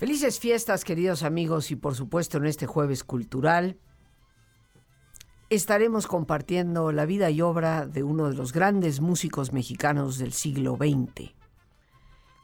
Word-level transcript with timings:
Felices 0.00 0.40
fiestas, 0.40 0.82
queridos 0.82 1.22
amigos, 1.24 1.70
y 1.70 1.76
por 1.76 1.94
supuesto 1.94 2.38
en 2.38 2.46
este 2.46 2.66
jueves 2.66 3.04
cultural 3.04 3.76
estaremos 5.50 6.06
compartiendo 6.06 6.90
la 6.90 7.04
vida 7.04 7.28
y 7.28 7.42
obra 7.42 7.84
de 7.84 8.02
uno 8.02 8.30
de 8.30 8.34
los 8.34 8.54
grandes 8.54 9.02
músicos 9.02 9.52
mexicanos 9.52 10.16
del 10.16 10.32
siglo 10.32 10.78
XX. 10.78 11.34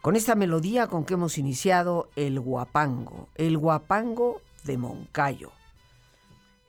Con 0.02 0.16
esta 0.16 0.34
melodía 0.34 0.86
con 0.88 1.06
que 1.06 1.14
hemos 1.14 1.38
iniciado 1.38 2.10
el 2.14 2.40
guapango, 2.40 3.30
el 3.36 3.56
guapango 3.56 4.42
de 4.64 4.76
Moncayo. 4.76 5.50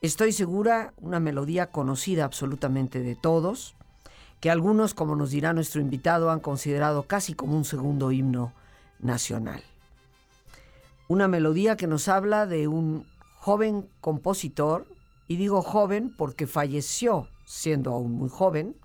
Estoy 0.00 0.32
segura, 0.32 0.94
una 1.02 1.20
melodía 1.20 1.70
conocida 1.70 2.24
absolutamente 2.24 3.00
de 3.00 3.14
todos, 3.14 3.76
que 4.40 4.50
algunos, 4.50 4.94
como 4.94 5.16
nos 5.16 5.32
dirá 5.32 5.52
nuestro 5.52 5.82
invitado, 5.82 6.30
han 6.30 6.40
considerado 6.40 7.02
casi 7.02 7.34
como 7.34 7.58
un 7.58 7.66
segundo 7.66 8.10
himno 8.10 8.54
nacional 9.00 9.62
una 11.08 11.26
melodía 11.26 11.76
que 11.76 11.86
nos 11.86 12.06
habla 12.08 12.46
de 12.46 12.68
un 12.68 13.06
joven 13.34 13.88
compositor, 14.00 14.86
y 15.26 15.36
digo 15.36 15.62
joven 15.62 16.14
porque 16.16 16.46
falleció 16.46 17.28
siendo 17.44 17.92
aún 17.92 18.12
muy 18.12 18.28
joven, 18.28 18.76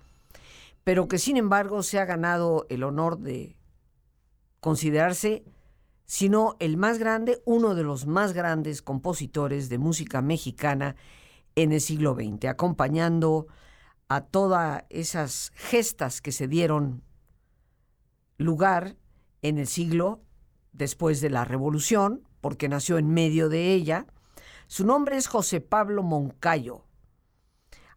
pero 0.84 1.08
que 1.08 1.20
sin 1.20 1.38
embargo 1.38 1.84
se 1.84 2.00
ha 2.00 2.06
ganado 2.06 2.66
el 2.70 2.84
honor 2.84 3.20
de 3.20 3.58
considerarse, 4.60 5.44
si 6.06 6.30
no 6.30 6.56
el 6.60 6.78
más 6.78 6.98
grande, 6.98 7.42
uno 7.46 7.76
de 7.76 7.84
los 7.84 8.06
más 8.06 8.34
grandes 8.34 8.82
compositores 8.82 9.70
de 9.70 9.78
música 9.78 10.22
mexicana 10.22 10.96
en 11.56 11.72
el 11.72 11.82
siglo 11.82 12.16
XX, 12.16 12.46
acompañando 12.46 13.48
a 14.08 14.22
todas 14.22 14.84
esas 14.90 15.52
gestas 15.56 16.22
que 16.22 16.32
se 16.32 16.48
dieron 16.48 17.04
lugar 18.38 18.96
en 19.42 19.58
el 19.58 19.68
siglo 19.68 20.23
después 20.74 21.22
de 21.22 21.30
la 21.30 21.46
Revolución, 21.46 22.28
porque 22.42 22.68
nació 22.68 22.98
en 22.98 23.14
medio 23.14 23.48
de 23.48 23.74
ella. 23.74 24.06
Su 24.68 24.86
nombre 24.86 25.18
es 25.18 25.28
José 25.28 25.62
Pablo 25.62 26.04
Moncayo. 26.04 26.84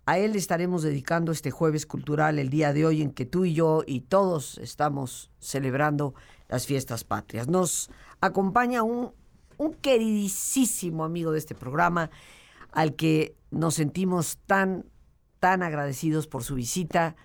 A 0.04 0.18
él 0.18 0.36
estaremos 0.36 0.82
dedicando 0.82 1.32
este 1.32 1.50
jueves 1.50 1.84
cultural, 1.84 2.38
el 2.38 2.48
día 2.48 2.72
de 2.72 2.86
hoy 2.86 3.02
en 3.02 3.10
que 3.10 3.26
tú 3.26 3.44
y 3.44 3.54
yo 3.54 3.82
y 3.84 4.02
todos 4.02 4.58
estamos 4.58 5.32
celebrando 5.40 6.14
las 6.48 6.66
fiestas 6.66 7.02
patrias. 7.02 7.48
Nos 7.48 7.90
acompaña 8.20 8.84
un, 8.84 9.12
un 9.58 9.74
queridísimo 9.74 11.04
amigo 11.04 11.32
de 11.32 11.38
este 11.38 11.56
programa, 11.56 12.10
al 12.70 12.94
que 12.94 13.34
nos 13.50 13.74
sentimos 13.74 14.38
tan, 14.46 14.84
tan 15.40 15.64
agradecidos 15.64 16.28
por 16.28 16.44
su 16.44 16.54
visita, 16.54 17.16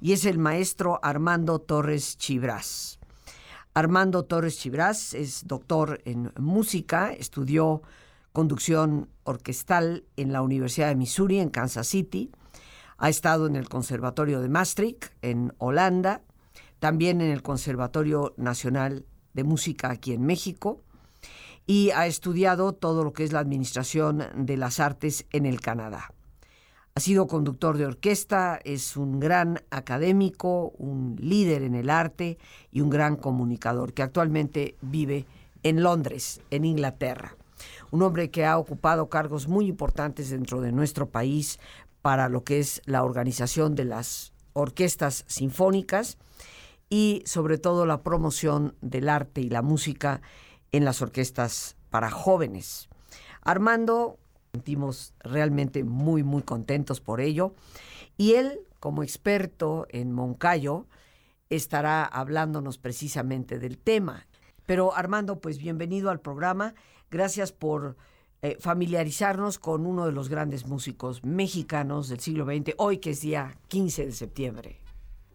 y 0.00 0.12
es 0.12 0.24
el 0.24 0.38
maestro 0.38 1.00
Armando 1.02 1.58
Torres 1.58 2.16
Chibras. 2.16 3.00
Armando 3.76 4.24
Torres 4.24 4.56
Chibras 4.56 5.14
es 5.14 5.48
doctor 5.48 6.00
en 6.04 6.32
música, 6.38 7.12
estudió 7.12 7.82
conducción 8.32 9.08
orquestal 9.24 10.04
en 10.16 10.32
la 10.32 10.42
Universidad 10.42 10.86
de 10.86 10.94
Missouri, 10.94 11.40
en 11.40 11.50
Kansas 11.50 11.88
City. 11.88 12.30
Ha 12.98 13.08
estado 13.08 13.48
en 13.48 13.56
el 13.56 13.68
Conservatorio 13.68 14.40
de 14.40 14.48
Maastricht, 14.48 15.06
en 15.22 15.52
Holanda, 15.58 16.22
también 16.78 17.20
en 17.20 17.32
el 17.32 17.42
Conservatorio 17.42 18.32
Nacional 18.36 19.06
de 19.32 19.42
Música 19.42 19.90
aquí 19.90 20.12
en 20.12 20.24
México, 20.24 20.80
y 21.66 21.90
ha 21.90 22.06
estudiado 22.06 22.74
todo 22.74 23.02
lo 23.02 23.12
que 23.12 23.24
es 23.24 23.32
la 23.32 23.40
administración 23.40 24.22
de 24.36 24.56
las 24.56 24.78
artes 24.78 25.26
en 25.32 25.46
el 25.46 25.60
Canadá. 25.60 26.14
Ha 26.96 27.00
sido 27.00 27.26
conductor 27.26 27.76
de 27.76 27.86
orquesta, 27.86 28.60
es 28.62 28.96
un 28.96 29.18
gran 29.18 29.60
académico, 29.70 30.72
un 30.78 31.16
líder 31.18 31.64
en 31.64 31.74
el 31.74 31.90
arte 31.90 32.38
y 32.70 32.82
un 32.82 32.90
gran 32.90 33.16
comunicador 33.16 33.94
que 33.94 34.02
actualmente 34.02 34.76
vive 34.80 35.26
en 35.64 35.82
Londres, 35.82 36.40
en 36.50 36.64
Inglaterra. 36.64 37.36
Un 37.90 38.02
hombre 38.02 38.30
que 38.30 38.46
ha 38.46 38.58
ocupado 38.58 39.08
cargos 39.08 39.48
muy 39.48 39.66
importantes 39.66 40.30
dentro 40.30 40.60
de 40.60 40.70
nuestro 40.70 41.08
país 41.08 41.58
para 42.00 42.28
lo 42.28 42.44
que 42.44 42.60
es 42.60 42.80
la 42.84 43.02
organización 43.02 43.74
de 43.74 43.86
las 43.86 44.32
orquestas 44.52 45.24
sinfónicas 45.26 46.16
y 46.88 47.24
sobre 47.26 47.58
todo 47.58 47.86
la 47.86 48.04
promoción 48.04 48.76
del 48.82 49.08
arte 49.08 49.40
y 49.40 49.48
la 49.48 49.62
música 49.62 50.22
en 50.70 50.84
las 50.84 51.02
orquestas 51.02 51.76
para 51.90 52.12
jóvenes. 52.12 52.88
Armando 53.42 54.20
sentimos 54.54 55.14
realmente 55.18 55.82
muy, 55.82 56.22
muy 56.22 56.42
contentos 56.42 57.00
por 57.00 57.20
ello. 57.20 57.54
Y 58.16 58.34
él, 58.34 58.60
como 58.78 59.02
experto 59.02 59.88
en 59.90 60.12
Moncayo, 60.12 60.86
estará 61.50 62.04
hablándonos 62.04 62.78
precisamente 62.78 63.58
del 63.58 63.78
tema. 63.78 64.28
Pero 64.64 64.94
Armando, 64.94 65.40
pues 65.40 65.58
bienvenido 65.58 66.08
al 66.08 66.20
programa. 66.20 66.74
Gracias 67.10 67.50
por 67.50 67.96
eh, 68.42 68.56
familiarizarnos 68.60 69.58
con 69.58 69.86
uno 69.86 70.06
de 70.06 70.12
los 70.12 70.28
grandes 70.28 70.66
músicos 70.66 71.24
mexicanos 71.24 72.08
del 72.08 72.20
siglo 72.20 72.44
XX, 72.44 72.74
hoy 72.76 72.98
que 72.98 73.10
es 73.10 73.22
día 73.22 73.58
15 73.66 74.06
de 74.06 74.12
septiembre. 74.12 74.83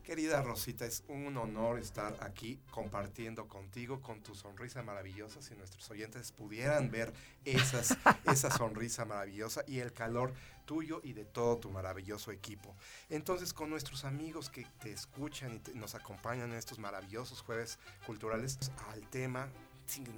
Querida 0.10 0.42
Rosita, 0.42 0.88
es 0.88 1.04
un 1.08 1.38
honor 1.38 1.78
estar 1.78 2.18
aquí 2.22 2.60
compartiendo 2.72 3.48
contigo 3.48 4.02
con 4.02 4.24
tu 4.24 4.34
sonrisa 4.34 4.82
maravillosa. 4.82 5.40
Si 5.40 5.54
nuestros 5.54 5.88
oyentes 5.92 6.32
pudieran 6.32 6.90
ver 6.90 7.14
esas, 7.46 7.96
esa 8.26 8.50
sonrisa 8.50 9.06
maravillosa 9.06 9.64
y 9.68 9.78
el 9.78 9.94
calor 9.94 10.34
tuyo 10.66 11.00
y 11.04 11.14
de 11.14 11.26
todo 11.26 11.58
tu 11.58 11.70
maravilloso 11.70 12.32
equipo. 12.32 12.76
Entonces, 13.12 13.54
con 13.54 13.70
nuestros 13.70 14.04
amigos 14.04 14.50
que 14.50 14.66
te 14.82 14.92
escuchan 14.92 15.62
y 15.72 15.78
nos 15.78 15.94
acompañan 15.94 16.54
en 16.54 16.58
estos 16.58 16.80
maravillosos 16.80 17.42
jueves 17.42 17.78
culturales, 18.08 18.58
al 18.92 19.08
tema 19.12 19.48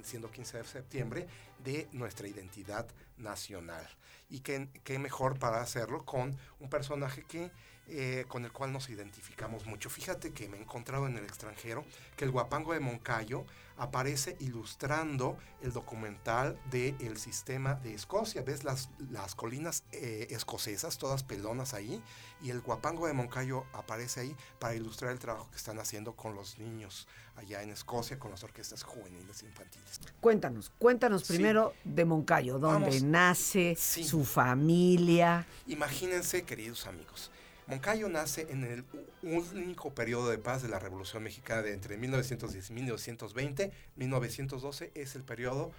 siendo 0.02 0.30
15 0.30 0.56
de 0.56 0.64
septiembre, 0.64 1.28
de 1.62 1.86
nuestra 1.92 2.28
identidad 2.28 2.86
nacional. 3.18 3.86
Y 4.30 4.40
qué, 4.40 4.68
qué 4.84 4.98
mejor 4.98 5.38
para 5.38 5.60
hacerlo 5.60 6.04
con 6.06 6.34
un 6.60 6.70
personaje 6.70 7.24
que 7.24 7.50
eh, 7.88 8.24
con 8.28 8.44
el 8.44 8.52
cual 8.52 8.72
nos 8.72 8.88
identificamos 8.88 9.66
mucho. 9.66 9.90
Fíjate 9.90 10.32
que 10.32 10.48
me 10.48 10.56
he 10.56 10.60
encontrado 10.60 11.06
en 11.06 11.16
el 11.16 11.24
extranjero 11.24 11.84
que 12.16 12.24
el 12.24 12.30
guapango 12.30 12.72
de 12.72 12.80
Moncayo 12.80 13.44
aparece 13.76 14.36
ilustrando 14.38 15.36
el 15.62 15.72
documental 15.72 16.58
del 16.70 17.18
sistema 17.18 17.74
de 17.74 17.94
Escocia. 17.94 18.42
¿Ves 18.42 18.64
las, 18.64 18.90
las 19.10 19.34
colinas 19.34 19.82
eh, 19.92 20.28
escocesas, 20.30 20.98
todas 20.98 21.22
pelonas 21.24 21.74
ahí? 21.74 22.02
Y 22.40 22.50
el 22.50 22.60
guapango 22.60 23.06
de 23.06 23.12
Moncayo 23.12 23.64
aparece 23.72 24.20
ahí 24.20 24.36
para 24.58 24.74
ilustrar 24.74 25.10
el 25.10 25.18
trabajo 25.18 25.50
que 25.50 25.56
están 25.56 25.78
haciendo 25.78 26.14
con 26.14 26.34
los 26.34 26.58
niños 26.58 27.08
allá 27.36 27.62
en 27.62 27.70
Escocia, 27.70 28.18
con 28.18 28.30
las 28.30 28.44
orquestas 28.44 28.82
juveniles 28.82 29.42
e 29.42 29.46
infantiles. 29.46 30.00
Cuéntanos, 30.20 30.70
cuéntanos 30.78 31.24
primero 31.24 31.74
de 31.84 32.04
Moncayo, 32.04 32.58
dónde 32.58 33.00
nace, 33.00 33.74
su 33.76 34.24
familia. 34.24 35.46
Imagínense, 35.66 36.42
queridos 36.44 36.86
amigos, 36.86 37.30
Moncayo 37.66 38.08
nace 38.08 38.46
en 38.50 38.64
el 38.64 38.84
único 39.22 39.94
periodo 39.94 40.28
de 40.30 40.38
paz 40.38 40.62
de 40.62 40.68
la 40.68 40.78
Revolución 40.78 41.22
Mexicana 41.22 41.62
de 41.62 41.72
entre 41.72 41.96
1910 41.96 42.70
y 42.70 42.72
1920. 42.72 43.72
1912 43.96 44.90
es 44.94 45.14
el 45.14 45.22
periodo 45.22 45.72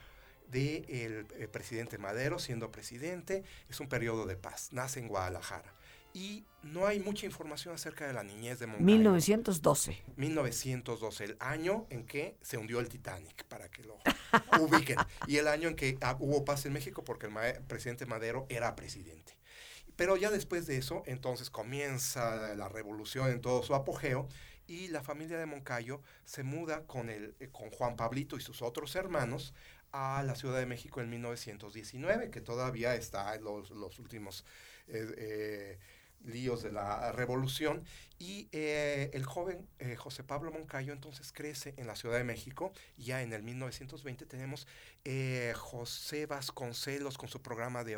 del 0.49 1.27
de 1.27 1.43
eh, 1.43 1.47
presidente 1.51 1.97
Madero 1.97 2.39
siendo 2.39 2.71
presidente. 2.71 3.43
Es 3.69 3.79
un 3.79 3.87
periodo 3.87 4.25
de 4.25 4.35
paz. 4.35 4.69
Nace 4.71 4.99
en 4.99 5.07
Guadalajara. 5.07 5.73
Y 6.13 6.45
no 6.61 6.85
hay 6.85 6.99
mucha 6.99 7.25
información 7.25 7.73
acerca 7.73 8.05
de 8.05 8.13
la 8.13 8.23
niñez 8.23 8.59
de 8.59 8.67
Moncayo. 8.67 8.85
1912. 8.85 10.03
1912, 10.15 11.23
el 11.23 11.37
año 11.39 11.87
en 11.89 12.05
que 12.05 12.37
se 12.41 12.57
hundió 12.57 12.79
el 12.79 12.87
Titanic, 12.87 13.43
para 13.45 13.67
que 13.69 13.83
lo 13.83 13.97
ubiquen. 14.61 14.97
y 15.27 15.37
el 15.37 15.47
año 15.47 15.69
en 15.69 15.75
que 15.75 15.97
ah, 16.01 16.15
hubo 16.19 16.45
paz 16.45 16.67
en 16.67 16.73
México 16.73 17.03
porque 17.03 17.25
el 17.25 17.63
presidente 17.63 18.05
Madero 18.05 18.45
era 18.49 18.75
presidente. 18.75 19.35
Pero 19.95 20.17
ya 20.17 20.31
después 20.31 20.65
de 20.65 20.77
eso, 20.77 21.03
entonces 21.05 21.49
comienza 21.49 22.55
la 22.55 22.69
revolución 22.69 23.29
en 23.29 23.41
todo 23.41 23.63
su 23.63 23.75
apogeo 23.75 24.27
y 24.67 24.87
la 24.87 25.03
familia 25.03 25.37
de 25.37 25.45
Moncayo 25.45 26.01
se 26.25 26.43
muda 26.43 26.85
con, 26.87 27.09
el, 27.09 27.35
eh, 27.39 27.49
con 27.51 27.69
Juan 27.69 27.95
Pablito 27.95 28.37
y 28.37 28.41
sus 28.41 28.61
otros 28.61 28.95
hermanos 28.95 29.53
a 29.91 30.23
la 30.23 30.35
Ciudad 30.35 30.57
de 30.57 30.65
México 30.65 31.01
en 31.01 31.09
1919, 31.09 32.31
que 32.31 32.41
todavía 32.41 32.95
está 32.95 33.35
en 33.35 33.43
los, 33.43 33.99
últimos 33.99 34.43
eh, 34.87 35.13
eh, 35.17 35.79
líos 36.23 36.63
de 36.63 36.71
la 36.71 37.11
revolución. 37.11 37.83
Y 38.19 38.47
eh, 38.51 39.11
el 39.13 39.25
joven 39.25 39.67
eh, 39.79 39.95
José 39.95 40.23
Pablo 40.23 40.51
Moncayo 40.51 40.93
entonces 40.93 41.33
crece 41.33 41.73
en 41.77 41.87
la 41.87 41.95
Ciudad 41.95 42.17
de 42.17 42.23
México. 42.23 42.71
Ya 42.97 43.21
en 43.21 43.33
el 43.33 43.43
1920 43.43 44.25
tenemos 44.25 44.67
eh, 45.03 45.53
José 45.57 46.25
Vasconcelos 46.25 47.17
con 47.17 47.27
su 47.27 47.41
programa 47.41 47.83
de, 47.83 47.97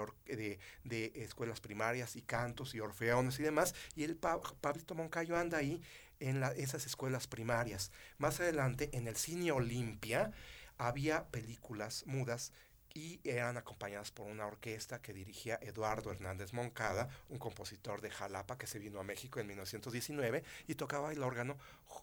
de, 0.83 1.11
escuelas 1.15 1.59
primarias 1.59 2.15
y 2.15 2.21
cantos 2.21 2.73
y 2.73 2.79
orfeones 2.79 3.39
y 3.39 3.43
demás. 3.43 3.75
Y 3.95 4.03
el 4.03 4.15
Pablito 4.15 4.95
Moncayo 4.95 5.37
anda 5.37 5.59
ahí 5.59 5.81
en 6.19 6.41
esas 6.55 6.85
escuelas 6.85 7.27
primarias. 7.27 7.91
Más 8.17 8.39
adelante 8.39 8.89
en 8.93 9.07
el 9.07 9.17
Cine 9.17 9.51
Olimpia 9.51 10.31
había 10.77 11.25
películas 11.27 12.03
mudas 12.07 12.51
y 12.95 13.19
eran 13.25 13.57
acompañadas 13.57 14.09
por 14.09 14.25
una 14.25 14.47
orquesta 14.47 15.01
que 15.01 15.13
dirigía 15.13 15.59
Eduardo 15.61 16.11
Hernández 16.11 16.53
Moncada, 16.53 17.09
un 17.27 17.37
compositor 17.37 17.99
de 17.99 18.09
Jalapa 18.09 18.57
que 18.57 18.67
se 18.67 18.79
vino 18.79 19.01
a 19.01 19.03
México 19.03 19.41
en 19.41 19.47
1919 19.47 20.43
y 20.67 20.75
tocaba 20.75 21.11
el 21.11 21.21
órgano 21.21 21.57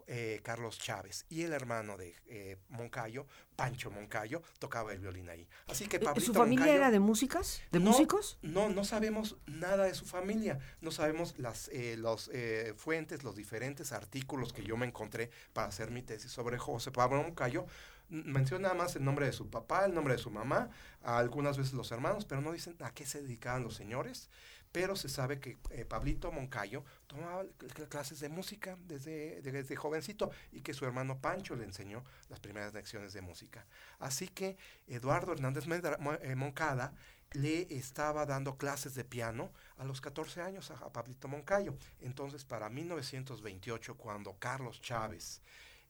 eh, 0.07 0.41
Carlos 0.43 0.79
Chávez 0.79 1.25
y 1.31 1.43
el 1.43 1.55
hermano 1.55 1.97
de 1.97 2.15
eh, 2.27 2.59
Moncayo, 2.69 3.27
Pancho 3.57 3.91
Moncayo, 3.91 4.43
tocaba 4.59 4.93
el 4.93 4.99
violín 4.99 5.31
ahí. 5.31 5.49
Así 5.67 5.87
que 5.87 5.97
eh, 5.97 6.21
¿Su 6.21 6.35
familia 6.35 6.75
era 6.75 6.91
de 6.91 7.01
músicas? 7.01 7.63
¿De 7.71 7.79
músicos? 7.79 8.39
No, 8.43 8.69
no 8.69 8.85
sabemos 8.85 9.37
nada 9.47 9.85
de 9.85 9.95
su 9.95 10.05
familia, 10.05 10.59
no 10.83 10.91
sabemos 10.91 11.39
las 11.39 11.71
los, 11.97 12.31
fuentes, 12.77 13.25
los 13.25 13.35
diferentes 13.35 13.93
artículos 13.93 14.53
que 14.53 14.63
yo 14.63 14.77
me 14.77 14.87
encontré 14.87 15.31
para 15.55 15.69
hacer 15.69 15.91
mi 15.91 16.03
tesis 16.03 16.31
sobre 16.31 16.59
José 16.59 16.91
Pablo 16.91 17.23
Moncayo, 17.23 17.65
menciona 18.13 18.65
nada 18.69 18.75
más 18.75 18.95
el 18.95 19.05
nombre 19.05 19.27
de 19.27 19.33
su 19.33 19.49
papá, 19.49 19.87
el 19.87 19.95
nombre 19.95 20.15
de 20.15 20.19
su 20.19 20.31
mamá, 20.31 20.71
algunas 21.03 21.57
veces 21.57 21.73
los 21.73 21.91
hermanos, 21.93 22.27
pero 22.27 22.43
no 22.43 22.53
dicen 22.53 22.77
a 22.81 22.93
qué 22.93 23.07
se 23.07 23.23
dedicaban 23.23 23.63
los 23.63 23.75
señores. 23.75 24.29
Pero 24.71 24.97
se 24.97 25.11
sabe 25.11 25.39
que 25.39 25.59
eh, 25.71 25.85
Pablito 25.85 26.33
Moncayo 26.33 26.83
tomaba 27.07 27.45
clases 27.91 28.21
de 28.21 28.31
música 28.31 28.79
desde, 28.87 29.43
desde 29.43 29.77
jovencito 29.77 30.31
y 30.51 30.63
que 30.63 30.73
su 30.73 30.87
hermano 30.87 31.21
Pancho 31.21 31.57
le 31.57 31.65
enseñó 31.65 32.03
las 32.31 32.41
primeras 32.41 32.73
lecciones 32.73 33.13
de 33.13 33.21
música. 33.21 33.67
Así 33.99 34.29
que 34.29 34.57
Eduardo 34.87 35.33
Hernández 35.33 35.67
eh, 35.67 36.35
Moncada 36.37 36.95
le 37.33 37.67
estaba 37.77 38.25
dando 38.25 38.57
clases 38.57 38.95
de 38.95 39.05
piano 39.05 39.53
a 39.77 39.85
los 39.85 40.01
14 40.01 40.41
años 40.41 40.71
a, 40.71 40.75
a 40.77 40.91
Pablito 40.91 41.29
Moncayo. 41.29 41.77
Entonces, 42.01 42.47
para 42.47 42.71
1928, 42.71 43.97
cuando 43.97 44.39
Carlos 44.39 44.81
Chávez 44.81 45.43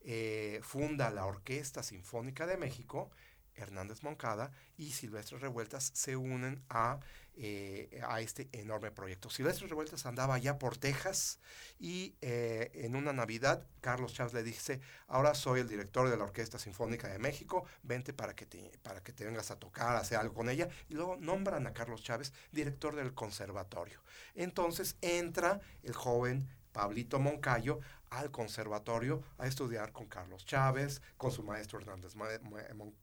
eh, 0.04 0.60
funda 0.62 1.10
la 1.10 1.26
Orquesta 1.26 1.82
Sinfónica 1.82 2.46
de 2.46 2.56
México, 2.56 3.10
Hernández 3.54 4.02
Moncada 4.02 4.50
y 4.76 4.92
Silvestre 4.92 5.38
Revueltas 5.38 5.90
se 5.94 6.16
unen 6.16 6.62
a, 6.68 7.00
eh, 7.34 8.00
a 8.06 8.20
este 8.20 8.48
enorme 8.52 8.90
proyecto. 8.90 9.30
Silvestre 9.30 9.66
Revueltas 9.66 10.06
andaba 10.06 10.38
ya 10.38 10.58
por 10.58 10.76
Texas 10.76 11.38
y 11.78 12.14
eh, 12.20 12.70
en 12.74 12.96
una 12.96 13.12
Navidad 13.12 13.66
Carlos 13.80 14.14
Chávez 14.14 14.32
le 14.32 14.42
dice, 14.42 14.80
ahora 15.06 15.34
soy 15.34 15.60
el 15.60 15.68
director 15.68 16.08
de 16.08 16.16
la 16.16 16.24
Orquesta 16.24 16.58
Sinfónica 16.58 17.08
de 17.08 17.18
México, 17.18 17.64
vente 17.82 18.12
para 18.12 18.34
que 18.34 18.46
te, 18.46 18.72
para 18.82 19.02
que 19.02 19.12
te 19.12 19.24
vengas 19.24 19.50
a 19.50 19.58
tocar, 19.58 19.96
a 19.96 20.00
hacer 20.00 20.18
algo 20.18 20.34
con 20.34 20.48
ella. 20.48 20.68
Y 20.88 20.94
luego 20.94 21.16
nombran 21.16 21.66
a 21.66 21.72
Carlos 21.72 22.02
Chávez 22.02 22.32
director 22.52 22.96
del 22.96 23.14
conservatorio. 23.14 24.00
Entonces 24.34 24.96
entra 25.00 25.60
el 25.82 25.94
joven 25.94 26.48
Pablito 26.72 27.18
Moncayo 27.18 27.80
al 28.12 28.30
conservatorio 28.30 29.22
a 29.38 29.46
estudiar 29.46 29.92
con 29.92 30.06
Carlos 30.06 30.44
Chávez, 30.44 31.00
con 31.16 31.32
su 31.32 31.42
maestro 31.42 31.80
Hernández 31.80 32.14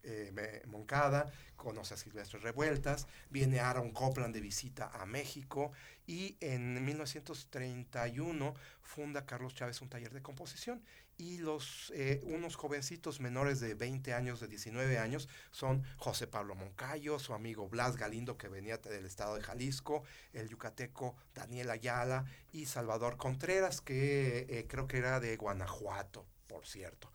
eh, 0.03 0.63
Moncada, 0.67 1.31
conoce 1.56 1.95
a 1.95 1.97
Silvestre 1.97 2.39
Revueltas, 2.39 3.07
viene 3.29 3.59
Aaron 3.59 3.91
Copland 3.91 4.33
de 4.33 4.41
visita 4.41 4.91
a 4.94 5.06
México 5.06 5.71
y 6.06 6.38
en 6.39 6.85
1931 6.85 8.53
funda 8.81 9.25
Carlos 9.25 9.56
Chávez 9.56 9.81
un 9.81 9.89
taller 9.89 10.13
de 10.13 10.21
composición 10.21 10.81
y 11.19 11.38
los 11.38 11.92
eh, 11.94 12.21
unos 12.24 12.56
jovencitos 12.56 13.19
menores 13.19 13.60
de 13.60 13.75
20 13.75 14.13
años, 14.13 14.39
de 14.39 14.48
19 14.48 14.98
años, 14.98 15.27
son 15.51 15.83
José 15.98 16.27
Pablo 16.27 16.56
Moncayo, 16.56 17.19
su 17.19 17.33
amigo 17.33 17.68
Blas 17.68 17.98
Galindo, 17.98 18.38
que 18.38 18.48
venía 18.48 18.77
del 18.77 19.06
estado 19.06 19.36
de 19.36 19.42
Jalisco, 19.42 20.04
el 20.31 20.48
yucateco 20.48 21.18
Daniel 21.36 21.69
Ayala 21.71 22.24
y 22.54 22.68
Salvador 22.68 23.18
Contreras, 23.18 23.81
que 23.81 24.48
eh, 24.50 24.66
creo 24.68 24.88
que 24.88 24.98
era 24.98 25.19
de 25.19 25.36
Guanajuato, 25.36 26.25
por 26.48 26.66
cierto. 26.66 27.12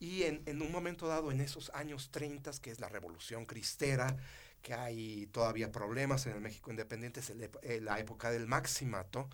Y 0.00 0.24
en, 0.24 0.42
en, 0.46 0.60
un 0.60 0.72
momento 0.72 1.06
dado, 1.06 1.30
en 1.30 1.40
esos 1.40 1.70
años 1.74 2.10
30, 2.10 2.50
que 2.60 2.72
es 2.72 2.80
la 2.80 2.88
revolución 2.88 3.46
cristera, 3.46 4.16
que 4.62 4.74
hay 4.74 5.26
todavía 5.28 5.70
problemas 5.70 6.26
en 6.26 6.32
el 6.32 6.40
México 6.40 6.72
independiente, 6.72 7.20
es 7.20 7.30
eh, 7.30 7.80
la 7.80 8.00
época 8.00 8.32
del 8.32 8.48
maximato, 8.48 9.28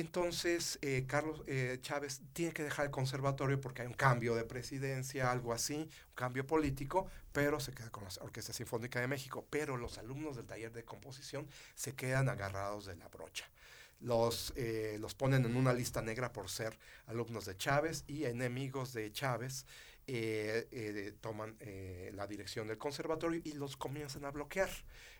entonces, 0.00 0.78
eh, 0.82 1.04
Carlos 1.08 1.42
eh, 1.46 1.78
Chávez 1.80 2.20
tiene 2.34 2.52
que 2.52 2.62
dejar 2.62 2.84
el 2.84 2.90
conservatorio 2.90 3.58
porque 3.58 3.80
hay 3.80 3.88
un 3.88 3.94
cambio 3.94 4.34
de 4.34 4.44
presidencia, 4.44 5.30
algo 5.30 5.54
así, 5.54 5.74
un 5.74 6.14
cambio 6.14 6.46
político, 6.46 7.06
pero 7.32 7.60
se 7.60 7.72
queda 7.72 7.88
con 7.90 8.04
la 8.04 8.10
Orquesta 8.20 8.52
Sinfónica 8.52 9.00
de 9.00 9.08
México. 9.08 9.46
Pero 9.48 9.78
los 9.78 9.96
alumnos 9.96 10.36
del 10.36 10.44
taller 10.44 10.70
de 10.72 10.84
composición 10.84 11.48
se 11.74 11.94
quedan 11.94 12.28
agarrados 12.28 12.84
de 12.84 12.94
la 12.96 13.08
brocha. 13.08 13.48
Los, 14.00 14.52
eh, 14.56 14.98
los 15.00 15.14
ponen 15.14 15.46
en 15.46 15.56
una 15.56 15.72
lista 15.72 16.02
negra 16.02 16.30
por 16.30 16.50
ser 16.50 16.78
alumnos 17.06 17.46
de 17.46 17.56
Chávez 17.56 18.04
y 18.06 18.24
enemigos 18.24 18.92
de 18.92 19.10
Chávez 19.12 19.64
toman 21.20 21.56
la 22.12 22.28
dirección 22.28 22.68
del 22.68 22.78
conservatorio 22.78 23.40
y 23.42 23.54
los 23.54 23.76
comienzan 23.76 24.24
a 24.24 24.30
bloquear. 24.30 24.70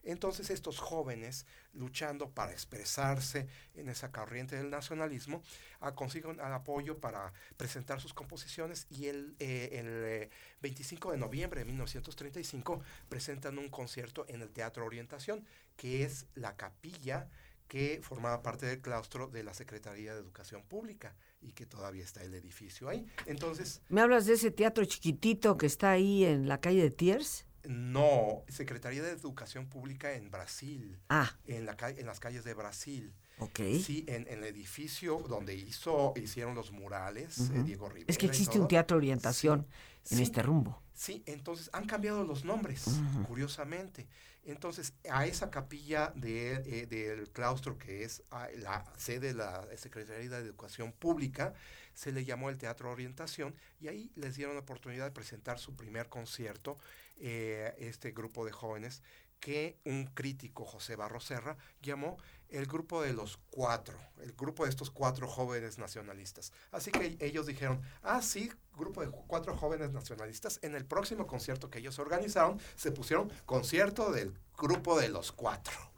Entonces 0.07 0.51
estos 0.51 0.79
jóvenes, 0.79 1.47
luchando 1.75 2.31
para 2.31 2.53
expresarse 2.53 3.49
en 3.75 3.89
esa 3.89 4.13
corriente 4.13 4.57
del 4.57 4.71
nacionalismo, 4.71 5.43
ah, 5.81 5.95
consiguen 5.95 6.39
el 6.39 6.53
apoyo 6.53 6.99
para 6.99 7.33
presentar 7.57 8.01
sus 8.01 8.15
composiciones 8.15 8.87
y 8.89 9.07
el, 9.09 9.35
el 9.41 10.31
25 10.63 11.11
de 11.11 11.19
noviembre 11.19 11.61
de 11.61 11.67
1935 11.67 12.81
presentan 13.09 13.59
un 13.59 13.69
concierto 13.69 14.25
en 14.29 14.43
el 14.43 14.51
Teatro 14.51 14.87
Orientación, 14.87 15.45
que 15.77 16.05
es 16.05 16.27
la 16.35 16.57
capilla 16.57 17.29
que 17.69 18.01
formaba 18.01 18.43
parte 18.43 18.67
del 18.67 18.81
claustro 18.81 19.27
de 19.27 19.43
la 19.43 19.55
Secretaría 19.55 20.15
de 20.15 20.21
Educación 20.21 20.63
Pública 20.63 21.17
y 21.41 21.53
que 21.53 21.67
todavía 21.67 22.05
está 22.05 22.23
el 22.23 22.35
edificio 22.35 22.89
ahí. 22.89 23.07
Entonces... 23.27 23.83
¿Me 23.89 24.01
hablas 24.01 24.27
de 24.27 24.35
ese 24.35 24.51
teatro 24.51 24.85
chiquitito 24.85 25.57
que 25.57 25.67
está 25.67 25.91
ahí 25.91 26.25
en 26.25 26.49
la 26.49 26.61
calle 26.61 26.83
de 26.83 26.91
Tiers? 26.91 27.45
No, 27.69 28.43
Secretaría 28.49 29.03
de 29.03 29.11
Educación 29.11 29.67
Pública 29.67 30.15
en 30.15 30.31
Brasil. 30.31 30.99
Ah. 31.09 31.33
En, 31.47 31.67
la, 31.67 31.77
en 31.81 32.07
las 32.07 32.21
calles 32.21 32.45
de 32.45 32.55
Brasil. 32.55 33.13
Ok. 33.39 33.61
Sí, 33.83 34.05
en, 34.09 34.27
el 34.29 34.45
edificio 34.45 35.19
donde 35.29 35.55
hizo, 35.55 36.15
hicieron 36.17 36.55
los 36.55 36.73
murales, 36.73 37.51
eh, 37.51 37.63
Diego 37.65 37.89
Rivera. 37.89 38.07
Es 38.09 38.19
que 38.19 38.27
existe 38.27 38.59
un 38.59 38.69
teatro 38.69 38.97
orientación 38.97 39.67
en 40.11 40.21
este 40.21 40.43
rumbo. 40.43 40.81
Sí, 40.95 41.23
entonces 41.27 41.69
han 41.73 41.87
cambiado 41.87 42.25
los 42.25 42.45
nombres, 42.45 42.87
curiosamente. 43.27 44.07
Entonces, 44.47 44.95
a 45.11 45.27
esa 45.27 45.51
capilla 45.51 46.13
eh, 46.23 46.87
del 46.89 47.29
claustro, 47.31 47.79
que 47.79 48.05
es 48.05 48.23
la 48.59 48.85
sede 48.97 49.29
de 49.29 49.35
la 49.35 49.67
Secretaría 49.77 50.31
de 50.31 50.47
Educación 50.47 50.93
Pública, 50.93 51.53
se 51.95 52.13
le 52.13 52.25
llamó 52.25 52.49
el 52.49 52.57
Teatro 52.57 52.93
Orientación 52.93 53.57
y 53.81 53.89
ahí 53.89 54.13
les 54.15 54.37
dieron 54.37 54.55
la 54.55 54.61
oportunidad 54.61 55.05
de 55.05 55.11
presentar 55.11 55.59
su 55.59 55.75
primer 55.75 56.09
concierto, 56.09 56.79
eh, 57.19 57.75
este 57.79 58.13
grupo 58.13 58.45
de 58.45 58.53
jóvenes 58.53 59.03
que 59.41 59.79
un 59.85 60.07
crítico, 60.07 60.65
José 60.65 60.97
Barro 60.97 61.21
Serra, 61.21 61.57
llamó 61.83 62.17
el 62.51 62.67
grupo 62.67 63.03
de 63.03 63.13
los 63.13 63.39
cuatro, 63.51 63.99
el 64.23 64.33
grupo 64.33 64.65
de 64.65 64.71
estos 64.71 64.91
cuatro 64.91 65.29
jóvenes 65.29 65.79
nacionalistas. 65.79 66.53
Así 66.71 66.91
que 66.91 67.17
ellos 67.21 67.47
dijeron, 67.47 67.81
ah, 68.03 68.23
sí, 68.23 68.51
grupo 68.77 69.01
de 69.01 69.11
cuatro 69.11 69.57
jóvenes 69.57 69.93
nacionalistas. 69.93 70.59
En 70.63 70.75
el 70.75 70.85
próximo 70.85 71.27
concierto 71.27 71.71
que 71.71 71.79
ellos 71.79 71.99
organizaron, 71.99 72.61
se 72.77 72.93
pusieron 72.93 73.33
concierto 73.45 74.13
del 74.13 74.39
grupo 74.57 74.99
de 74.99 75.09
los 75.09 75.33
cuatro. 75.33 75.96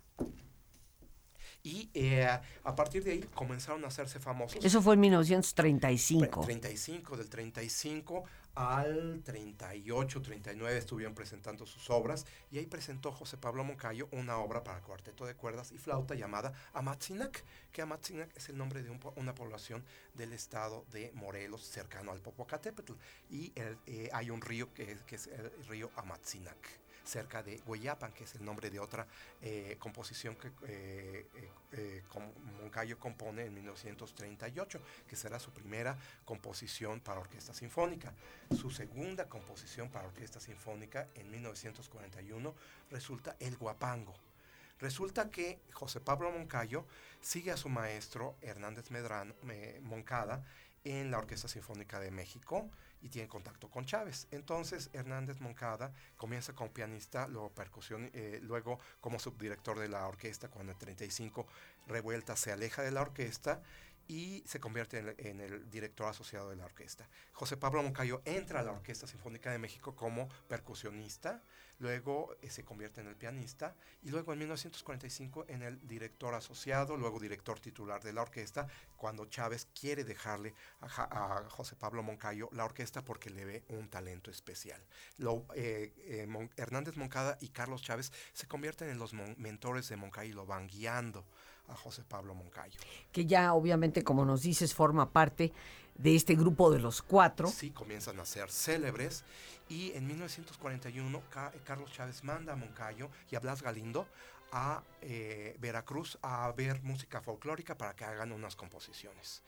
Y 1.63 1.91
eh, 1.93 2.25
a 2.25 2.75
partir 2.75 3.03
de 3.05 3.13
ahí 3.13 3.21
comenzaron 3.35 3.85
a 3.85 3.89
hacerse 3.89 4.21
famosos. 4.21 4.65
Eso 4.65 4.81
fue 4.81 4.95
en 4.95 5.01
1935. 5.01 6.41
35, 6.43 7.17
del 7.17 7.29
35 7.29 8.25
al 8.59 9.23
38, 9.23 10.21
39 10.21 10.79
estuvieron 10.79 11.15
presentando 11.15 11.65
sus 11.65 11.91
obras 11.91 12.27
y 12.51 12.59
ahí 12.59 12.67
presentó 12.67 13.13
José 13.13 13.37
Pablo 13.37 13.63
Moncayo 13.63 14.09
una 14.11 14.39
obra 14.39 14.65
para 14.65 14.81
cuarteto 14.81 15.27
de 15.27 15.35
cuerdas 15.35 15.71
y 15.71 15.79
flauta 15.79 16.17
llamada 16.17 16.53
Amatzinac, 16.73 17.45
que 17.71 17.83
Amatzinac 17.83 18.37
es 18.37 18.49
el 18.49 18.59
nombre 18.59 18.83
de 18.83 18.91
una 19.15 19.33
población 19.33 19.85
del 20.15 20.33
estado 20.33 20.85
de 20.91 21.13
Morelos 21.15 21.63
cercano 21.63 22.11
al 22.11 22.21
Popocatépetl 22.21 22.95
y 23.31 23.53
eh, 23.55 24.09
hay 24.13 24.31
un 24.31 24.41
río 24.41 24.75
que, 24.75 24.99
que 25.07 25.15
es 25.15 25.29
el 25.29 25.53
río 25.69 25.93
Amatzinac 25.95 26.81
cerca 27.09 27.43
de 27.43 27.61
Hueyapan, 27.67 28.13
que 28.13 28.25
es 28.25 28.35
el 28.35 28.45
nombre 28.45 28.71
de 28.71 28.79
otra 28.79 29.07
eh, 29.41 29.77
composición 29.79 30.37
que 30.37 30.53
eh, 30.67 31.27
eh, 31.73 32.03
Moncayo 32.61 32.99
compone 32.99 33.47
en 33.47 33.55
1938, 33.55 34.81
que 35.09 35.17
será 35.17 35.39
su 35.39 35.51
primera 35.51 35.97
composición 36.25 37.01
para 37.01 37.21
orquesta 37.21 37.55
sinfónica. 37.55 38.13
Su 38.51 38.71
segunda 38.71 39.29
composición 39.29 39.91
para 39.91 40.07
orquesta 40.07 40.39
sinfónica 40.39 41.09
en 41.15 41.31
1941 41.31 42.55
resulta 42.91 43.37
El 43.41 43.57
Guapango. 43.57 44.15
Resulta 44.79 45.29
que 45.29 45.59
José 45.73 46.01
Pablo 46.01 46.31
Moncayo 46.31 46.85
sigue 47.21 47.51
a 47.51 47.57
su 47.57 47.69
maestro 47.69 48.37
Hernández 48.43 48.91
Medrano, 48.91 49.35
Moncada 49.83 50.45
en 50.85 51.11
la 51.11 51.19
Orquesta 51.19 51.49
Sinfónica 51.49 51.99
de 51.99 52.13
México 52.13 52.71
y 53.03 53.09
tiene 53.09 53.29
contacto 53.29 53.69
con 53.71 53.85
Chávez. 53.85 54.27
Entonces 54.31 54.91
Hernández 54.93 55.41
Moncada 55.41 55.93
comienza 56.17 56.55
como 56.55 56.73
pianista, 56.73 57.29
luego 57.29 57.51
percusión, 57.51 58.11
eh, 58.13 58.41
luego 58.43 58.79
como 59.01 59.19
subdirector 59.19 59.79
de 59.79 59.89
la 59.89 60.07
orquesta 60.07 60.49
cuando 60.49 60.73
en 60.73 60.79
35 60.79 61.47
Revuelta 61.87 62.37
se 62.37 62.53
aleja 62.53 62.83
de 62.83 62.91
la 62.91 63.03
orquesta 63.03 63.63
y 64.09 64.43
se 64.47 64.59
convierte 64.59 65.15
en, 65.19 65.41
el 65.41 65.71
director 65.71 66.09
asociado 66.09 66.49
de 66.49 66.57
la 66.57 66.65
orquesta. 66.65 67.07
José 67.33 67.59
Pablo 67.59 67.83
Moncayo 67.83 68.23
entra 68.25 68.61
a 68.61 68.63
la 68.63 68.73
Orquesta 68.73 69.07
Sinfónica 69.07 69.53
de 69.53 69.59
México 69.59 69.95
como 69.95 70.29
percusionista, 70.49 71.43
luego 71.79 72.35
eh, 72.41 72.49
se 72.49 72.65
convierte 72.65 73.03
en 73.03 73.09
el 73.09 73.17
pianista 73.17 73.77
y 74.03 74.09
luego 74.09 74.33
en 74.33 74.39
1945 74.41 75.45
en 75.49 75.63
el 75.63 75.87
director 75.87 76.35
asociado, 76.35 76.97
luego 76.97 77.21
director 77.21 77.61
titular 77.61 78.03
de 78.03 78.15
la 78.15 78.23
orquesta, 78.23 78.67
cuando 78.97 79.27
Chávez 79.27 79.69
quiere 79.79 80.05
dejarle 80.05 80.55
a, 80.81 81.45
José 81.51 81.77
Pablo 81.77 82.03
Moncayo 82.03 82.49
la 82.53 82.65
orquesta 82.65 83.05
porque 83.05 83.29
le 83.29 83.45
ve 83.45 83.65
un 83.69 83.89
talento 83.89 84.31
especial. 84.31 84.83
Eh, 85.55 85.93
eh, 85.99 86.49
Hernández 86.57 86.97
Moncada 86.97 87.37
y 87.43 87.51
Carlos 87.51 87.83
Chávez 87.83 88.11
se 88.33 88.49
convierten 88.49 88.89
en 88.89 88.99
los 88.99 89.13
mentores 89.13 89.89
de 89.91 89.97
Moncayo 89.97 90.31
y 90.31 90.35
lo 90.35 90.47
van 90.47 90.67
guiando 90.67 91.27
a 91.69 91.77
José 91.77 92.03
Pablo 92.03 92.35
Moncayo. 92.35 92.79
Que 93.13 93.27
ya 93.27 93.55
obviamente, 93.55 94.03
como 94.03 94.25
nos 94.25 94.43
dices, 94.43 94.75
forma 94.75 95.11
parte 95.11 95.53
de 95.95 96.15
este 96.15 96.35
grupo 96.35 96.71
de 96.71 96.79
los 96.79 97.03
cuatro. 97.03 97.49
Sí, 97.49 97.71
comienzan 97.71 98.19
a 98.21 98.25
ser 98.25 98.51
célebres 98.51 99.25
y 99.69 99.93
en 99.93 100.07
1941 100.07 101.23
Carlos 101.65 101.93
Chávez 101.93 102.25
manda 102.25 102.53
a 102.53 102.57
Moncayo 102.57 103.11
y 103.31 103.37
a 103.37 103.41
Blas 103.41 103.63
Galindo 103.63 104.07
a 104.53 104.83
eh, 105.03 105.57
Veracruz 105.61 106.19
a 106.23 106.51
ver 106.53 106.83
música 106.83 107.21
folclórica 107.21 107.77
para 107.77 107.95
que 107.95 108.05
hagan 108.05 108.33
unas 108.33 108.57
composiciones. 108.57 109.43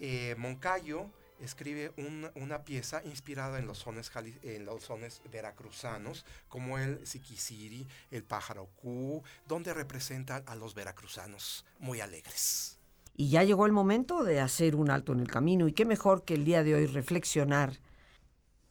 Eh, 0.00 0.34
Moncayo 0.38 1.06
escribe 1.42 1.92
una 2.34 2.64
pieza 2.64 3.02
inspirada 3.04 3.58
en 3.58 3.66
los, 3.66 3.78
sones, 3.78 4.10
en 4.42 4.64
los 4.64 4.88
veracruzanos, 5.30 6.24
como 6.48 6.78
el 6.78 7.06
Siquisiri, 7.06 7.86
el 8.10 8.22
pájaro 8.22 8.68
Q, 8.80 9.22
donde 9.46 9.74
representan 9.74 10.42
a 10.46 10.54
los 10.54 10.74
veracruzanos 10.74 11.64
muy 11.78 12.00
alegres. 12.00 12.78
Y 13.14 13.28
ya 13.28 13.42
llegó 13.42 13.66
el 13.66 13.72
momento 13.72 14.24
de 14.24 14.40
hacer 14.40 14.74
un 14.76 14.90
alto 14.90 15.12
en 15.12 15.20
el 15.20 15.28
camino, 15.28 15.68
y 15.68 15.72
qué 15.72 15.84
mejor 15.84 16.24
que 16.24 16.34
el 16.34 16.44
día 16.44 16.62
de 16.62 16.74
hoy 16.74 16.86
reflexionar. 16.86 17.80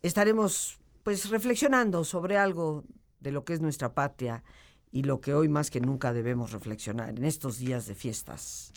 Estaremos 0.02 0.80
pues 1.04 1.30
reflexionando 1.30 2.04
sobre 2.04 2.38
algo 2.38 2.84
de 3.20 3.32
lo 3.32 3.44
que 3.44 3.54
es 3.54 3.62
nuestra 3.62 3.94
patria 3.94 4.44
y 4.92 5.04
lo 5.04 5.22
que 5.22 5.34
hoy 5.34 5.48
más 5.48 5.70
que 5.70 5.80
nunca 5.80 6.14
debemos 6.14 6.52
reflexionar 6.52 7.10
en 7.10 7.24
estos 7.24 7.58
días 7.60 7.86
de 7.86 7.96
fiestas, 7.96 8.74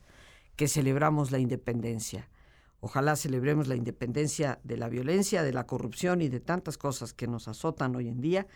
que 0.56 0.68
celebramos 0.68 1.30
la 1.30 1.38
independencia 1.38 2.28
Ojalá 2.84 3.16
celebremos 3.16 3.66
la 3.66 3.76
independencia 3.76 4.60
de 4.62 4.76
la 4.76 4.90
violencia, 4.90 5.42
de 5.42 5.54
la 5.54 5.66
corrupción 5.66 6.20
y 6.20 6.28
de 6.28 6.40
tantas 6.40 6.76
cosas 6.76 7.14
que 7.14 7.26
nos 7.26 7.48
azotan 7.48 7.96
hoy 7.96 8.08
en 8.08 8.20
día, 8.20 8.46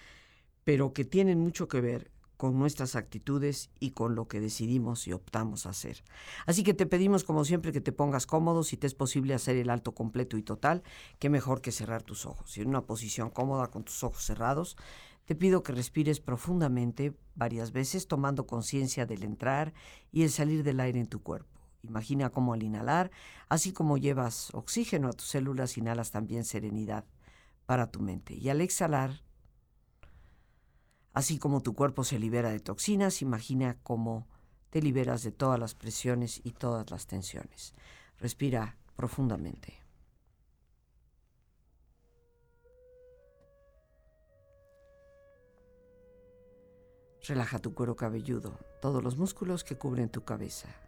pero 0.64 0.92
que 0.92 1.06
tienen 1.06 1.38
mucho 1.40 1.66
que 1.66 1.80
ver 1.80 2.10
con 2.36 2.58
nuestras 2.58 2.94
actitudes 2.94 3.70
y 3.80 3.92
con 3.92 4.14
lo 4.14 4.28
que 4.28 4.38
decidimos 4.38 5.08
y 5.08 5.14
optamos 5.14 5.64
a 5.64 5.70
hacer. 5.70 6.04
Así 6.44 6.62
que 6.62 6.74
te 6.74 6.84
pedimos, 6.84 7.24
como 7.24 7.46
siempre, 7.46 7.72
que 7.72 7.80
te 7.80 7.90
pongas 7.90 8.26
cómodo, 8.26 8.64
si 8.64 8.76
te 8.76 8.86
es 8.86 8.94
posible 8.94 9.32
hacer 9.32 9.56
el 9.56 9.70
alto 9.70 9.92
completo 9.94 10.36
y 10.36 10.42
total, 10.42 10.82
qué 11.18 11.30
mejor 11.30 11.62
que 11.62 11.72
cerrar 11.72 12.02
tus 12.02 12.26
ojos. 12.26 12.58
Y 12.58 12.60
en 12.60 12.68
una 12.68 12.82
posición 12.82 13.30
cómoda 13.30 13.68
con 13.68 13.82
tus 13.82 14.04
ojos 14.04 14.22
cerrados, 14.22 14.76
te 15.24 15.36
pido 15.36 15.62
que 15.62 15.72
respires 15.72 16.20
profundamente 16.20 17.14
varias 17.34 17.72
veces, 17.72 18.06
tomando 18.06 18.46
conciencia 18.46 19.06
del 19.06 19.22
entrar 19.22 19.72
y 20.12 20.24
el 20.24 20.30
salir 20.30 20.64
del 20.64 20.80
aire 20.80 21.00
en 21.00 21.06
tu 21.06 21.22
cuerpo. 21.22 21.57
Imagina 21.82 22.30
cómo 22.30 22.52
al 22.52 22.62
inhalar, 22.62 23.10
así 23.48 23.72
como 23.72 23.98
llevas 23.98 24.52
oxígeno 24.54 25.08
a 25.08 25.12
tus 25.12 25.28
células, 25.28 25.78
inhalas 25.78 26.10
también 26.10 26.44
serenidad 26.44 27.04
para 27.66 27.90
tu 27.90 28.00
mente. 28.00 28.34
Y 28.34 28.48
al 28.48 28.60
exhalar, 28.60 29.22
así 31.12 31.38
como 31.38 31.62
tu 31.62 31.74
cuerpo 31.74 32.04
se 32.04 32.18
libera 32.18 32.50
de 32.50 32.60
toxinas, 32.60 33.22
imagina 33.22 33.76
cómo 33.82 34.26
te 34.70 34.82
liberas 34.82 35.22
de 35.22 35.32
todas 35.32 35.58
las 35.58 35.74
presiones 35.74 36.40
y 36.44 36.52
todas 36.52 36.90
las 36.90 37.06
tensiones. 37.06 37.74
Respira 38.18 38.76
profundamente. 38.96 39.74
Relaja 47.26 47.58
tu 47.58 47.74
cuero 47.74 47.94
cabelludo, 47.94 48.58
todos 48.80 49.04
los 49.04 49.18
músculos 49.18 49.62
que 49.62 49.76
cubren 49.76 50.08
tu 50.08 50.24
cabeza. 50.24 50.87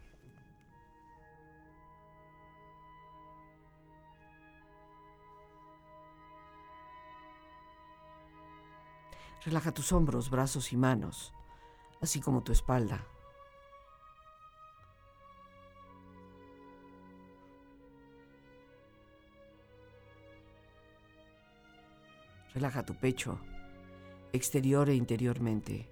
Relaja 9.43 9.71
tus 9.71 9.91
hombros, 9.91 10.29
brazos 10.29 10.71
y 10.71 10.77
manos, 10.77 11.33
así 11.99 12.21
como 12.21 12.43
tu 12.43 12.51
espalda. 12.51 13.03
Relaja 22.53 22.85
tu 22.85 22.93
pecho, 22.93 23.39
exterior 24.31 24.87
e 24.89 24.93
interiormente. 24.93 25.89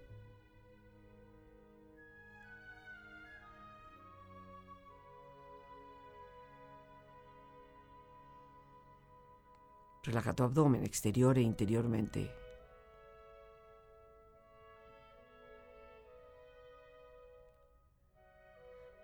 Relaja 10.03 10.33
tu 10.33 10.43
abdomen 10.43 10.83
exterior 10.83 11.37
e 11.39 11.41
interiormente. 11.41 12.38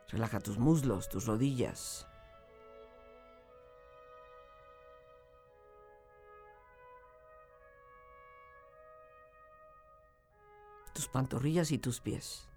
Relaja 0.09 0.39
tus 0.39 0.57
muslos, 0.57 1.09
tus 1.09 1.25
rodillas. 1.25 2.07
Tus 10.93 11.07
pantorrillas 11.07 11.71
y 11.71 11.77
tus 11.77 11.99
pies. 11.99 12.47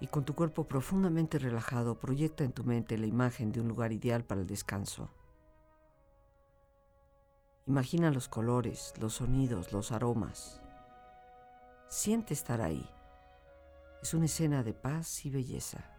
Y 0.00 0.08
con 0.08 0.24
tu 0.24 0.34
cuerpo 0.34 0.64
profundamente 0.64 1.38
relajado, 1.38 1.98
proyecta 1.98 2.44
en 2.44 2.52
tu 2.52 2.64
mente 2.64 2.98
la 2.98 3.06
imagen 3.06 3.50
de 3.52 3.60
un 3.60 3.68
lugar 3.68 3.92
ideal 3.92 4.24
para 4.24 4.42
el 4.42 4.46
descanso. 4.46 5.08
Imagina 7.68 8.12
los 8.12 8.28
colores, 8.28 8.94
los 9.00 9.14
sonidos, 9.14 9.72
los 9.72 9.90
aromas. 9.90 10.60
Siente 11.88 12.32
estar 12.32 12.60
ahí. 12.60 12.88
Es 14.00 14.14
una 14.14 14.26
escena 14.26 14.62
de 14.62 14.72
paz 14.72 15.26
y 15.26 15.30
belleza. 15.30 15.95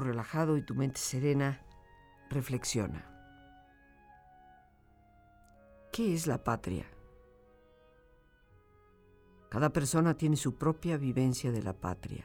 Relajado 0.00 0.56
y 0.56 0.62
tu 0.62 0.74
mente 0.74 1.00
serena, 1.00 1.62
reflexiona. 2.30 3.10
¿Qué 5.92 6.14
es 6.14 6.26
la 6.26 6.42
patria? 6.42 6.86
Cada 9.48 9.70
persona 9.70 10.16
tiene 10.16 10.36
su 10.36 10.56
propia 10.56 10.96
vivencia 10.96 11.52
de 11.52 11.62
la 11.62 11.74
patria. 11.74 12.24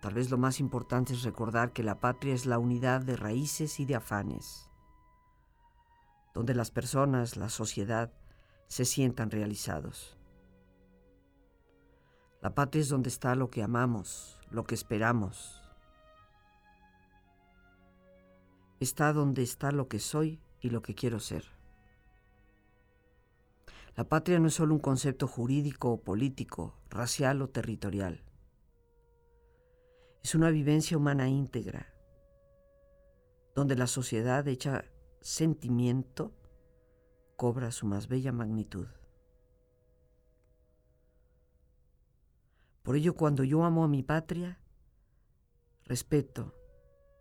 Tal 0.00 0.14
vez 0.14 0.30
lo 0.30 0.38
más 0.38 0.60
importante 0.60 1.12
es 1.12 1.24
recordar 1.24 1.72
que 1.72 1.82
la 1.82 1.98
patria 1.98 2.34
es 2.34 2.46
la 2.46 2.60
unidad 2.60 3.00
de 3.00 3.16
raíces 3.16 3.80
y 3.80 3.84
de 3.84 3.96
afanes, 3.96 4.70
donde 6.32 6.54
las 6.54 6.70
personas, 6.70 7.36
la 7.36 7.48
sociedad, 7.48 8.12
se 8.68 8.84
sientan 8.84 9.30
realizados. 9.30 10.17
La 12.48 12.54
patria 12.54 12.80
es 12.80 12.88
donde 12.88 13.10
está 13.10 13.34
lo 13.34 13.50
que 13.50 13.62
amamos, 13.62 14.38
lo 14.50 14.64
que 14.64 14.74
esperamos. 14.74 15.60
Está 18.80 19.12
donde 19.12 19.42
está 19.42 19.70
lo 19.70 19.88
que 19.88 19.98
soy 19.98 20.40
y 20.62 20.70
lo 20.70 20.80
que 20.80 20.94
quiero 20.94 21.20
ser. 21.20 21.44
La 23.96 24.08
patria 24.08 24.38
no 24.38 24.48
es 24.48 24.54
solo 24.54 24.72
un 24.72 24.80
concepto 24.80 25.26
jurídico 25.28 25.90
o 25.90 26.00
político, 26.00 26.74
racial 26.88 27.42
o 27.42 27.50
territorial. 27.50 28.24
Es 30.24 30.34
una 30.34 30.48
vivencia 30.48 30.96
humana 30.96 31.28
íntegra, 31.28 31.92
donde 33.54 33.76
la 33.76 33.86
sociedad 33.86 34.48
hecha 34.48 34.86
sentimiento 35.20 36.32
cobra 37.36 37.72
su 37.72 37.84
más 37.84 38.08
bella 38.08 38.32
magnitud. 38.32 38.86
Por 42.82 42.96
ello, 42.96 43.14
cuando 43.14 43.44
yo 43.44 43.64
amo 43.64 43.84
a 43.84 43.88
mi 43.88 44.02
patria, 44.02 44.58
respeto 45.84 46.54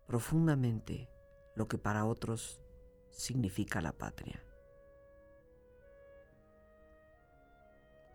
profundamente 0.08 1.10
lo 1.56 1.68
que 1.68 1.78
para 1.78 2.06
otros 2.06 2.62
significa 3.12 3.82
la 3.82 3.92
patria. 3.92 4.44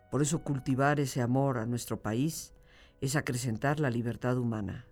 Por 0.09 0.21
eso 0.21 0.43
cultivar 0.43 0.99
ese 0.99 1.21
amor 1.21 1.57
a 1.57 1.65
nuestro 1.65 2.01
país 2.01 2.53
es 3.01 3.15
acrecentar 3.15 3.79
la 3.79 3.89
libertad 3.89 4.37
humana, 4.37 4.85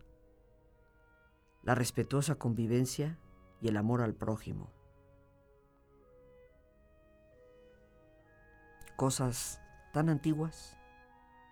la 1.63 1.75
respetuosa 1.75 2.35
convivencia 2.35 3.19
y 3.61 3.67
el 3.67 3.77
amor 3.77 4.01
al 4.01 4.15
prójimo. 4.15 4.73
Cosas 8.97 9.61
tan 9.93 10.09
antiguas, 10.09 10.77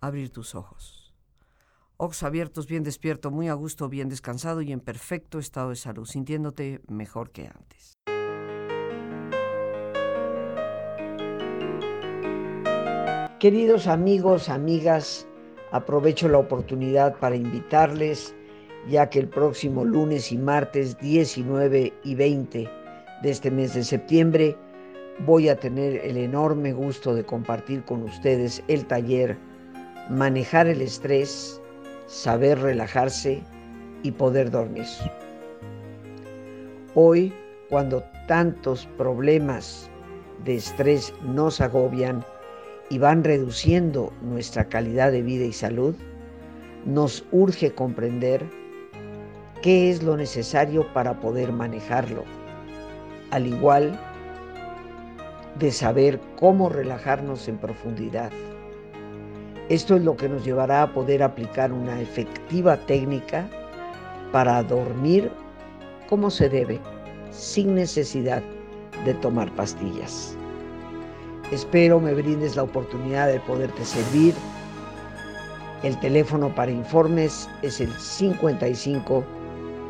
abrir 0.00 0.30
tus 0.30 0.54
ojos 0.54 1.00
ojos 2.00 2.22
abiertos, 2.22 2.66
bien 2.66 2.82
despierto, 2.82 3.30
muy 3.30 3.48
a 3.48 3.54
gusto, 3.54 3.90
bien 3.90 4.08
descansado 4.08 4.62
y 4.62 4.72
en 4.72 4.80
perfecto 4.80 5.38
estado 5.38 5.68
de 5.68 5.76
salud, 5.76 6.06
sintiéndote 6.06 6.80
mejor 6.88 7.30
que 7.30 7.46
antes. 7.46 7.98
Queridos 13.38 13.86
amigos, 13.86 14.48
amigas, 14.48 15.26
aprovecho 15.72 16.28
la 16.30 16.38
oportunidad 16.38 17.18
para 17.18 17.36
invitarles, 17.36 18.34
ya 18.88 19.10
que 19.10 19.18
el 19.18 19.28
próximo 19.28 19.84
lunes 19.84 20.32
y 20.32 20.38
martes 20.38 20.98
19 21.00 21.92
y 22.02 22.14
20 22.14 22.70
de 23.22 23.30
este 23.30 23.50
mes 23.50 23.74
de 23.74 23.84
septiembre 23.84 24.56
voy 25.26 25.50
a 25.50 25.56
tener 25.56 25.96
el 25.96 26.16
enorme 26.16 26.72
gusto 26.72 27.14
de 27.14 27.24
compartir 27.24 27.84
con 27.84 28.02
ustedes 28.04 28.62
el 28.68 28.86
taller 28.86 29.49
Manejar 30.10 30.66
el 30.66 30.82
estrés 30.82 31.62
saber 32.08 32.58
relajarse 32.58 33.44
y 34.02 34.10
poder 34.10 34.50
dormir. 34.50 34.86
Hoy, 36.96 37.32
cuando 37.68 38.02
tantos 38.26 38.88
problemas 38.98 39.88
de 40.44 40.56
estrés 40.56 41.14
nos 41.22 41.60
agobian 41.60 42.24
y 42.88 42.98
van 42.98 43.22
reduciendo 43.22 44.12
nuestra 44.20 44.64
calidad 44.64 45.12
de 45.12 45.22
vida 45.22 45.44
y 45.44 45.52
salud, 45.52 45.94
nos 46.84 47.24
urge 47.30 47.72
comprender 47.72 48.44
qué 49.62 49.90
es 49.90 50.02
lo 50.02 50.16
necesario 50.16 50.92
para 50.92 51.20
poder 51.20 51.52
manejarlo, 51.52 52.24
al 53.30 53.46
igual 53.46 53.96
de 55.60 55.70
saber 55.70 56.18
cómo 56.36 56.68
relajarnos 56.68 57.46
en 57.46 57.58
profundidad. 57.58 58.32
Esto 59.70 59.94
es 59.94 60.02
lo 60.02 60.16
que 60.16 60.28
nos 60.28 60.44
llevará 60.44 60.82
a 60.82 60.92
poder 60.92 61.22
aplicar 61.22 61.72
una 61.72 62.00
efectiva 62.00 62.76
técnica 62.76 63.48
para 64.32 64.64
dormir 64.64 65.30
como 66.08 66.28
se 66.28 66.48
debe, 66.48 66.80
sin 67.30 67.76
necesidad 67.76 68.42
de 69.04 69.14
tomar 69.14 69.48
pastillas. 69.54 70.36
Espero 71.52 72.00
me 72.00 72.14
brindes 72.14 72.56
la 72.56 72.64
oportunidad 72.64 73.28
de 73.28 73.38
poderte 73.38 73.84
servir. 73.84 74.34
El 75.84 75.96
teléfono 76.00 76.52
para 76.52 76.72
informes 76.72 77.48
es 77.62 77.80
el 77.80 77.92
55 77.92 79.24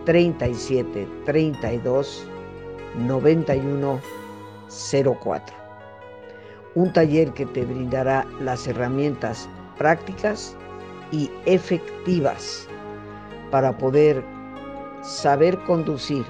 37 0.05 1.09
32 1.25 2.29
91 2.99 3.99
04. 4.69 5.57
Un 6.75 6.93
taller 6.93 7.33
que 7.33 7.47
te 7.47 7.65
brindará 7.65 8.27
las 8.41 8.67
herramientas 8.67 9.49
prácticas 9.81 10.55
y 11.11 11.31
efectivas 11.47 12.69
para 13.51 13.79
poder 13.79 14.23
saber 15.01 15.59
conducir 15.61 16.23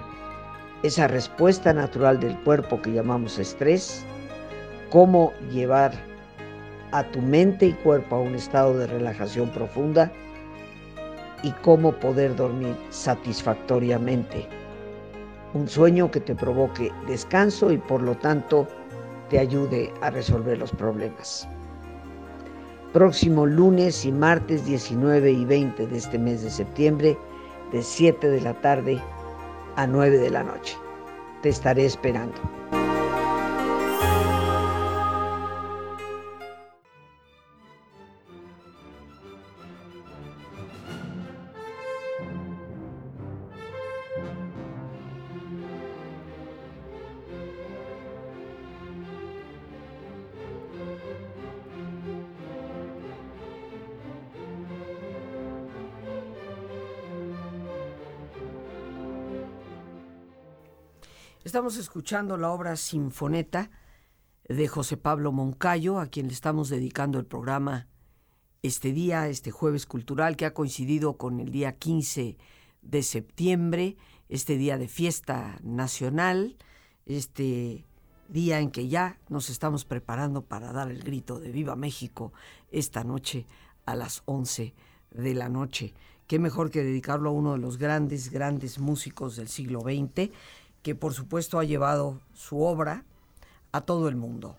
esa 0.84 1.08
respuesta 1.08 1.72
natural 1.72 2.20
del 2.20 2.38
cuerpo 2.44 2.80
que 2.80 2.92
llamamos 2.92 3.40
estrés, 3.40 4.04
cómo 4.88 5.32
llevar 5.50 5.90
a 6.92 7.02
tu 7.02 7.20
mente 7.20 7.66
y 7.66 7.72
cuerpo 7.72 8.14
a 8.14 8.20
un 8.20 8.36
estado 8.36 8.78
de 8.78 8.86
relajación 8.86 9.50
profunda 9.50 10.12
y 11.42 11.50
cómo 11.62 11.90
poder 11.90 12.36
dormir 12.36 12.76
satisfactoriamente. 12.90 14.46
Un 15.54 15.68
sueño 15.68 16.08
que 16.12 16.20
te 16.20 16.36
provoque 16.36 16.92
descanso 17.08 17.72
y 17.72 17.78
por 17.78 18.00
lo 18.00 18.16
tanto 18.16 18.68
te 19.28 19.40
ayude 19.40 19.92
a 20.02 20.10
resolver 20.10 20.56
los 20.56 20.70
problemas 20.70 21.48
próximo 22.92 23.46
lunes 23.46 24.04
y 24.04 24.12
martes 24.12 24.64
19 24.64 25.30
y 25.30 25.44
20 25.44 25.86
de 25.86 25.96
este 25.96 26.18
mes 26.18 26.42
de 26.42 26.50
septiembre, 26.50 27.16
de 27.72 27.82
7 27.82 28.28
de 28.28 28.40
la 28.40 28.54
tarde 28.54 29.00
a 29.76 29.86
9 29.86 30.18
de 30.18 30.30
la 30.30 30.42
noche. 30.42 30.76
Te 31.42 31.48
estaré 31.48 31.84
esperando. 31.84 32.34
Escuchando 61.76 62.36
la 62.36 62.50
obra 62.50 62.74
Sinfoneta 62.74 63.70
de 64.48 64.66
José 64.66 64.96
Pablo 64.96 65.30
Moncayo, 65.30 66.00
a 66.00 66.06
quien 66.08 66.26
le 66.26 66.32
estamos 66.32 66.68
dedicando 66.68 67.18
el 67.20 67.26
programa 67.26 67.86
este 68.62 68.92
día, 68.92 69.28
este 69.28 69.52
jueves 69.52 69.86
cultural, 69.86 70.36
que 70.36 70.46
ha 70.46 70.52
coincidido 70.52 71.16
con 71.16 71.38
el 71.38 71.52
día 71.52 71.76
15 71.76 72.36
de 72.82 73.02
septiembre, 73.04 73.96
este 74.28 74.56
día 74.56 74.78
de 74.78 74.88
fiesta 74.88 75.60
nacional, 75.62 76.56
este 77.06 77.84
día 78.28 78.58
en 78.58 78.72
que 78.72 78.88
ya 78.88 79.20
nos 79.28 79.48
estamos 79.48 79.84
preparando 79.84 80.42
para 80.42 80.72
dar 80.72 80.90
el 80.90 81.04
grito 81.04 81.38
de 81.38 81.52
Viva 81.52 81.76
México 81.76 82.32
esta 82.72 83.04
noche 83.04 83.46
a 83.86 83.94
las 83.94 84.22
11 84.24 84.74
de 85.12 85.34
la 85.34 85.48
noche. 85.48 85.94
Qué 86.26 86.38
mejor 86.38 86.70
que 86.70 86.82
dedicarlo 86.82 87.30
a 87.30 87.32
uno 87.32 87.52
de 87.52 87.58
los 87.58 87.76
grandes, 87.76 88.30
grandes 88.30 88.78
músicos 88.78 89.36
del 89.36 89.48
siglo 89.48 89.80
XX 89.80 90.30
que 90.82 90.94
por 90.94 91.14
supuesto 91.14 91.58
ha 91.58 91.64
llevado 91.64 92.20
su 92.34 92.62
obra 92.62 93.04
a 93.72 93.82
todo 93.82 94.08
el 94.08 94.16
mundo 94.16 94.56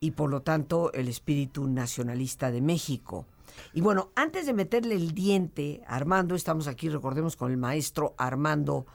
y 0.00 0.12
por 0.12 0.30
lo 0.30 0.42
tanto 0.42 0.92
el 0.92 1.08
espíritu 1.08 1.66
nacionalista 1.66 2.50
de 2.50 2.60
México. 2.62 3.26
Y 3.74 3.80
bueno, 3.80 4.10
antes 4.14 4.46
de 4.46 4.54
meterle 4.54 4.94
el 4.94 5.12
diente 5.12 5.82
a 5.86 5.96
Armando, 5.96 6.34
estamos 6.34 6.66
aquí, 6.66 6.88
recordemos, 6.88 7.36
con 7.36 7.50
el 7.50 7.56
maestro 7.56 8.14
Armando 8.16 8.86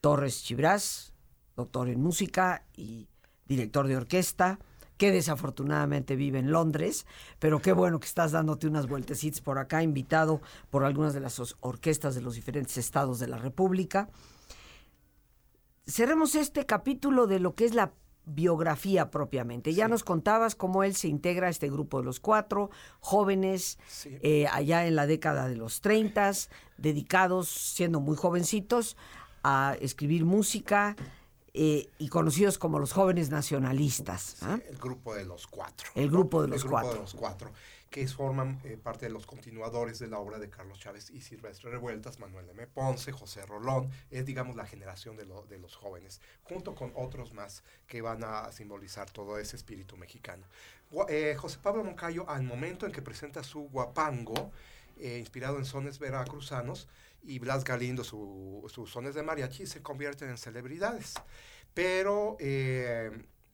Torres 0.00 0.44
Chibras, 0.44 1.12
doctor 1.56 1.88
en 1.88 2.00
música 2.00 2.64
y 2.76 3.08
director 3.46 3.88
de 3.88 3.96
orquesta, 3.96 4.58
que 4.96 5.10
desafortunadamente 5.10 6.16
vive 6.16 6.38
en 6.38 6.50
Londres, 6.50 7.06
pero 7.38 7.60
qué 7.60 7.72
bueno 7.72 8.00
que 8.00 8.06
estás 8.06 8.32
dándote 8.32 8.66
unas 8.66 8.86
vueltecitas 8.86 9.40
por 9.40 9.58
acá, 9.58 9.82
invitado 9.82 10.40
por 10.70 10.84
algunas 10.84 11.12
de 11.12 11.20
las 11.20 11.56
orquestas 11.60 12.14
de 12.14 12.22
los 12.22 12.34
diferentes 12.34 12.78
estados 12.78 13.18
de 13.18 13.28
la 13.28 13.36
República. 13.36 14.08
Cerremos 15.88 16.34
este 16.34 16.66
capítulo 16.66 17.28
de 17.28 17.38
lo 17.38 17.54
que 17.54 17.64
es 17.64 17.72
la 17.72 17.92
biografía 18.24 19.12
propiamente. 19.12 19.72
Ya 19.72 19.86
nos 19.86 20.02
contabas 20.02 20.56
cómo 20.56 20.82
él 20.82 20.96
se 20.96 21.06
integra 21.06 21.46
a 21.46 21.50
este 21.50 21.70
grupo 21.70 22.00
de 22.00 22.04
los 22.04 22.18
cuatro, 22.18 22.70
jóvenes, 22.98 23.78
eh, 24.04 24.48
allá 24.50 24.84
en 24.88 24.96
la 24.96 25.06
década 25.06 25.46
de 25.46 25.54
los 25.54 25.80
30, 25.80 26.32
dedicados, 26.76 27.48
siendo 27.48 28.00
muy 28.00 28.16
jovencitos, 28.16 28.96
a 29.44 29.76
escribir 29.80 30.24
música 30.24 30.96
eh, 31.58 31.88
y 31.96 32.08
conocidos 32.08 32.58
como 32.58 32.78
los 32.78 32.92
jóvenes 32.92 33.30
nacionalistas. 33.30 34.36
¿ah? 34.42 34.58
el 34.68 34.76
grupo 34.76 35.14
de 35.14 35.24
los 35.24 35.46
cuatro. 35.46 35.88
El 35.94 36.10
grupo 36.10 36.42
de 36.42 36.48
los 36.48 36.62
el 36.62 36.70
cuatro. 36.70 36.90
Grupo 36.90 37.06
de 37.06 37.12
los 37.12 37.14
cuatro 37.14 37.52
que 37.88 38.06
forman 38.08 38.60
eh, 38.64 38.76
parte 38.76 39.06
de 39.06 39.10
los 39.10 39.24
continuadores 39.24 39.98
de 39.98 40.08
la 40.08 40.18
obra 40.18 40.38
de 40.38 40.50
Carlos 40.50 40.78
Chávez 40.78 41.08
y 41.08 41.22
Silvestre 41.22 41.70
Revueltas, 41.70 42.18
Manuel 42.18 42.50
M. 42.50 42.66
Ponce, 42.66 43.10
José 43.10 43.46
Rolón, 43.46 43.90
es 44.10 44.26
digamos 44.26 44.54
la 44.54 44.66
generación 44.66 45.16
de, 45.16 45.24
de 45.24 45.58
los 45.58 45.76
jóvenes, 45.76 46.20
junto 46.42 46.74
con 46.74 46.92
otros 46.94 47.32
más 47.32 47.62
que 47.86 48.02
van 48.02 48.22
a 48.22 48.52
simbolizar 48.52 49.10
todo 49.10 49.38
ese 49.38 49.56
espíritu 49.56 49.96
mexicano. 49.96 50.44
Eh, 51.08 51.36
José 51.38 51.58
Pablo 51.62 51.84
Moncayo, 51.84 52.28
al 52.28 52.42
momento 52.42 52.84
en 52.84 52.92
que 52.92 53.00
presenta 53.00 53.42
su 53.42 53.60
guapango, 53.70 54.52
inspirado 54.98 55.56
en 55.56 55.64
sones 55.64 55.98
veracruzanos, 55.98 56.88
y 57.26 57.38
Blas 57.38 57.64
Galindo, 57.64 58.04
sus 58.04 58.90
sones 58.90 59.14
de 59.14 59.22
mariachi, 59.22 59.66
se 59.66 59.82
convierten 59.82 60.30
en 60.30 60.38
celebridades. 60.38 61.14
Pero 61.74 62.36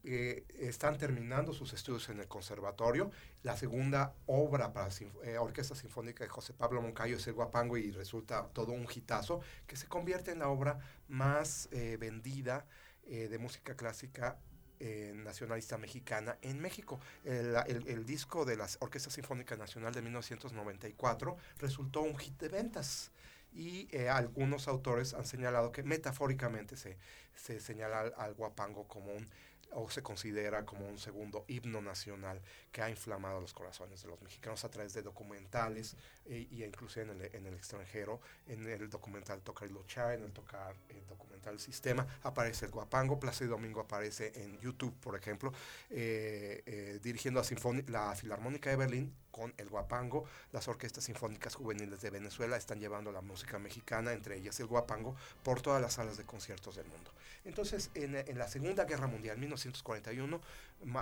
eh, 0.05 0.45
están 0.59 0.99
terminando 0.99 1.53
sus 1.53 1.73
estudios 1.73 2.09
en 2.09 2.19
el 2.19 2.27
conservatorio. 2.27 3.13
La 3.45 3.57
segunda 3.57 4.15
obra 4.27 4.73
para 4.73 4.89
eh, 5.23 5.39
Orquesta 5.39 5.77
Sinfónica 5.77 6.25
de 6.25 6.31
José 6.31 6.53
Pablo 6.55 6.83
Moncayo 6.83 7.17
es 7.17 7.27
el 7.29 7.35
Guapango 7.35 7.77
y 7.77 7.93
resulta 7.93 8.49
todo 8.53 8.73
un 8.73 8.87
hitazo 8.93 9.41
que 9.69 9.77
se 9.77 9.87
convierte 9.87 10.33
en 10.33 10.41
la 10.41 10.49
obra 10.49 10.81
más 11.09 11.69
eh, 11.71 11.97
vendida 11.99 12.67
de 13.05 13.37
música 13.37 13.75
clásica 13.75 14.39
nacionalista 14.79 15.77
mexicana 15.77 16.39
en 16.41 16.61
México. 16.61 17.01
El, 17.25 17.57
el, 17.67 18.07
disco 18.07 18.45
de 18.45 18.57
la 18.57 18.69
Orquesta 18.79 19.11
Sinfónica 19.11 19.57
Nacional 19.57 19.93
de 19.93 20.03
1994 20.03 21.37
resultó 21.59 22.03
un 22.03 22.17
hit 22.17 22.39
de 22.41 22.49
ventas 22.49 23.11
y 23.53 23.89
algunos 24.11 24.69
autores 24.69 25.15
han 25.15 25.27
señalado 25.27 25.73
que 25.73 25.83
metafóricamente 25.83 26.77
se, 26.77 26.97
se 27.35 27.61
señala 27.61 28.01
al 28.17 28.35
guapango 28.35 28.87
como 28.89 29.13
un 29.13 29.27
o 29.75 29.91
se 29.91 30.03
considera 30.03 30.65
como 30.65 30.89
un 30.89 30.99
segundo 30.99 31.45
himno 31.49 31.81
nacional 31.81 32.41
que 32.71 32.83
ha 32.83 32.91
inflamado 32.91 33.41
los 33.41 33.53
corazones 33.53 34.03
de 34.03 34.09
los 34.09 34.21
mexicanos 34.23 34.65
a 34.65 34.71
través 34.71 34.93
de 34.95 35.03
documentales 35.03 35.97
e, 36.27 36.47
y 36.51 36.65
incluso 36.65 37.01
en 37.01 37.11
el, 37.11 37.35
en 37.35 37.47
el, 37.47 37.55
extranjero, 37.55 38.21
en 38.47 38.67
el 38.67 38.89
documental 38.89 39.41
Tocar 39.43 39.69
y 39.69 39.73
Luchar, 39.73 40.15
en 40.15 40.25
el, 40.25 40.33
tocar, 40.33 40.75
el 40.91 41.07
documental 41.07 41.59
Sistema, 41.59 42.07
aparece 42.23 42.67
el 42.67 42.71
Guapango, 42.71 43.19
y 43.41 43.45
Domingo 43.45 43.81
aparece 43.81 44.33
en 44.37 44.59
YouTube, 44.61 44.95
por 45.01 45.17
ejemplo, 45.17 45.53
eh, 45.91 46.63
eh, 46.67 47.01
dirigiendo 47.03 47.41
a 47.41 47.45
la 47.89 48.15
Filarmónica 48.15 48.71
de 48.71 48.77
Berlín 48.77 49.15
con 49.33 49.53
el 49.57 49.69
Guapango, 49.69 50.25
las 50.53 50.69
orquestas 50.69 51.05
sinfónicas 51.05 51.57
juveniles 51.57 52.01
de 52.03 52.11
Venezuela 52.11 52.57
están 52.57 52.79
llevando 52.79 53.11
la 53.11 53.23
música 53.23 53.59
mexicana, 53.59 54.13
entre 54.13 54.37
ellas 54.37 54.61
el 54.61 54.67
Guapango, 54.67 55.17
por 55.43 55.61
todas 55.61 55.83
las 55.83 55.95
salas 55.95 56.17
de 56.17 56.25
conciertos 56.25 56.77
del 56.77 56.87
mundo. 56.87 57.11
Entonces, 57.45 57.91
en, 57.95 58.39
la 58.39 58.47
Segunda 58.47 58.85
Guerra 58.85 59.09
Mundial, 59.09 59.39
1941, 59.39 60.41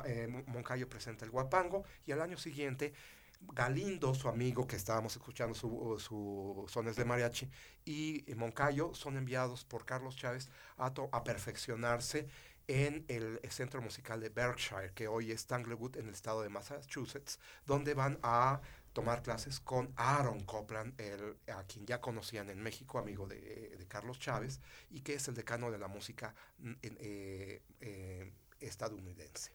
eh, 0.06 0.44
Moncayo 0.46 0.88
presenta 0.88 1.26
el 1.26 1.30
Guapango 1.30 1.84
y 2.06 2.12
al 2.12 2.22
año 2.22 2.38
siguiente 2.38 2.94
Galindo, 3.54 4.14
su 4.14 4.28
amigo 4.28 4.66
que 4.66 4.76
estábamos 4.76 5.16
escuchando 5.16 5.54
sus 5.54 6.02
su 6.02 6.66
sones 6.68 6.94
de 6.96 7.06
mariachi, 7.06 7.48
y 7.86 8.22
Moncayo 8.36 8.94
son 8.94 9.16
enviados 9.16 9.64
por 9.64 9.86
Carlos 9.86 10.14
Chávez 10.16 10.50
a, 10.76 10.92
a 11.10 11.24
perfeccionarse 11.24 12.28
en 12.70 13.04
el 13.08 13.40
centro 13.50 13.82
musical 13.82 14.20
de 14.20 14.28
Berkshire, 14.28 14.92
que 14.94 15.08
hoy 15.08 15.32
es 15.32 15.44
Tanglewood 15.46 15.96
en 15.96 16.06
el 16.06 16.14
estado 16.14 16.42
de 16.42 16.50
Massachusetts, 16.50 17.40
donde 17.66 17.94
van 17.94 18.20
a 18.22 18.60
tomar 18.92 19.24
clases 19.24 19.58
con 19.58 19.92
Aaron 19.96 20.44
Copland, 20.44 20.94
el, 21.00 21.36
a 21.52 21.64
quien 21.64 21.84
ya 21.84 22.00
conocían 22.00 22.48
en 22.48 22.62
México, 22.62 23.00
amigo 23.00 23.26
de, 23.26 23.84
Carlos 23.88 24.20
Chávez, 24.20 24.60
y 24.88 25.00
que 25.00 25.14
es 25.14 25.26
el 25.26 25.34
decano 25.34 25.72
de 25.72 25.78
la 25.78 25.88
música 25.88 26.32
mm, 26.58 26.72
eh, 26.82 27.62
eh, 27.80 28.32
estadounidense. 28.60 29.50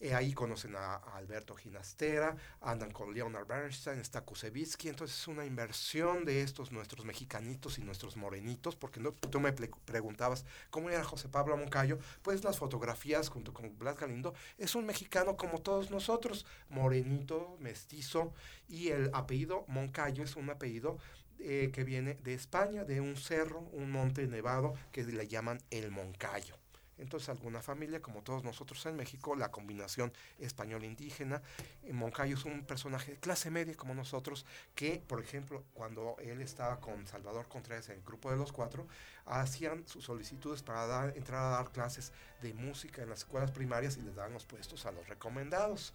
Eh, 0.00 0.14
ahí 0.14 0.32
conocen 0.32 0.76
a, 0.76 0.94
Alberto 0.96 1.56
Ginastera, 1.56 2.36
andan 2.60 2.92
con 2.92 3.12
Leonard 3.12 3.48
Bernstein, 3.48 3.98
está 3.98 4.20
Kusevitsky, 4.20 4.88
entonces 4.88 5.18
es 5.18 5.26
una 5.26 5.44
inversión 5.44 6.24
de 6.24 6.42
estos 6.42 6.70
nuestros 6.70 7.04
mexicanitos 7.04 7.78
y 7.78 7.82
nuestros 7.82 8.16
morenitos, 8.16 8.76
porque 8.76 9.00
tú 9.28 9.40
me 9.40 9.52
preguntabas 9.52 10.44
cómo 10.70 10.88
era 10.88 11.02
José 11.02 11.28
Pablo 11.28 11.56
Moncayo, 11.56 11.98
pues 12.22 12.44
las 12.44 12.58
fotografías 12.58 13.28
junto 13.28 13.52
con 13.52 13.76
Blas 13.76 13.96
Galindo, 13.96 14.34
es 14.56 14.76
un 14.76 14.86
mexicano 14.86 15.36
como 15.36 15.62
todos 15.62 15.90
nosotros, 15.90 16.46
morenito, 16.68 17.56
mestizo, 17.58 18.32
y 18.68 18.88
el 18.90 19.10
apellido 19.14 19.64
Moncayo 19.66 20.22
es 20.22 20.36
un 20.36 20.48
apellido 20.48 20.98
eh, 21.40 21.70
que 21.72 21.82
viene 21.82 22.14
de 22.22 22.34
España, 22.34 22.84
de 22.84 23.00
un 23.00 23.16
cerro, 23.16 23.60
un 23.72 23.90
monte 23.90 24.26
nevado 24.28 24.74
que 24.92 25.02
le 25.02 25.26
llaman 25.26 25.60
el 25.70 25.90
Moncayo. 25.90 26.56
Entonces 26.98 27.28
alguna 27.28 27.62
familia, 27.62 28.00
como 28.00 28.22
todos 28.22 28.44
nosotros 28.44 28.84
en 28.86 28.96
México, 28.96 29.36
la 29.36 29.50
combinación 29.50 30.12
español-indígena, 30.38 31.42
eh, 31.84 31.92
Moncayo 31.92 32.36
es 32.36 32.44
un 32.44 32.64
personaje 32.64 33.12
de 33.12 33.18
clase 33.18 33.50
media 33.50 33.74
como 33.74 33.94
nosotros, 33.94 34.44
que 34.74 35.02
por 35.06 35.20
ejemplo 35.20 35.64
cuando 35.74 36.16
él 36.20 36.40
estaba 36.40 36.80
con 36.80 37.06
Salvador 37.06 37.48
Contreras 37.48 37.88
en 37.88 37.96
el 37.96 38.02
grupo 38.02 38.30
de 38.30 38.36
los 38.36 38.52
cuatro, 38.52 38.86
hacían 39.26 39.86
sus 39.86 40.04
solicitudes 40.04 40.62
para 40.62 41.12
entrar 41.14 41.44
a 41.44 41.56
dar 41.56 41.70
clases 41.70 42.12
de 42.42 42.54
música 42.54 43.02
en 43.02 43.10
las 43.10 43.20
escuelas 43.20 43.50
primarias 43.50 43.96
y 43.96 44.02
les 44.02 44.14
daban 44.14 44.32
los 44.32 44.44
puestos 44.44 44.86
a 44.86 44.92
los 44.92 45.08
recomendados. 45.08 45.92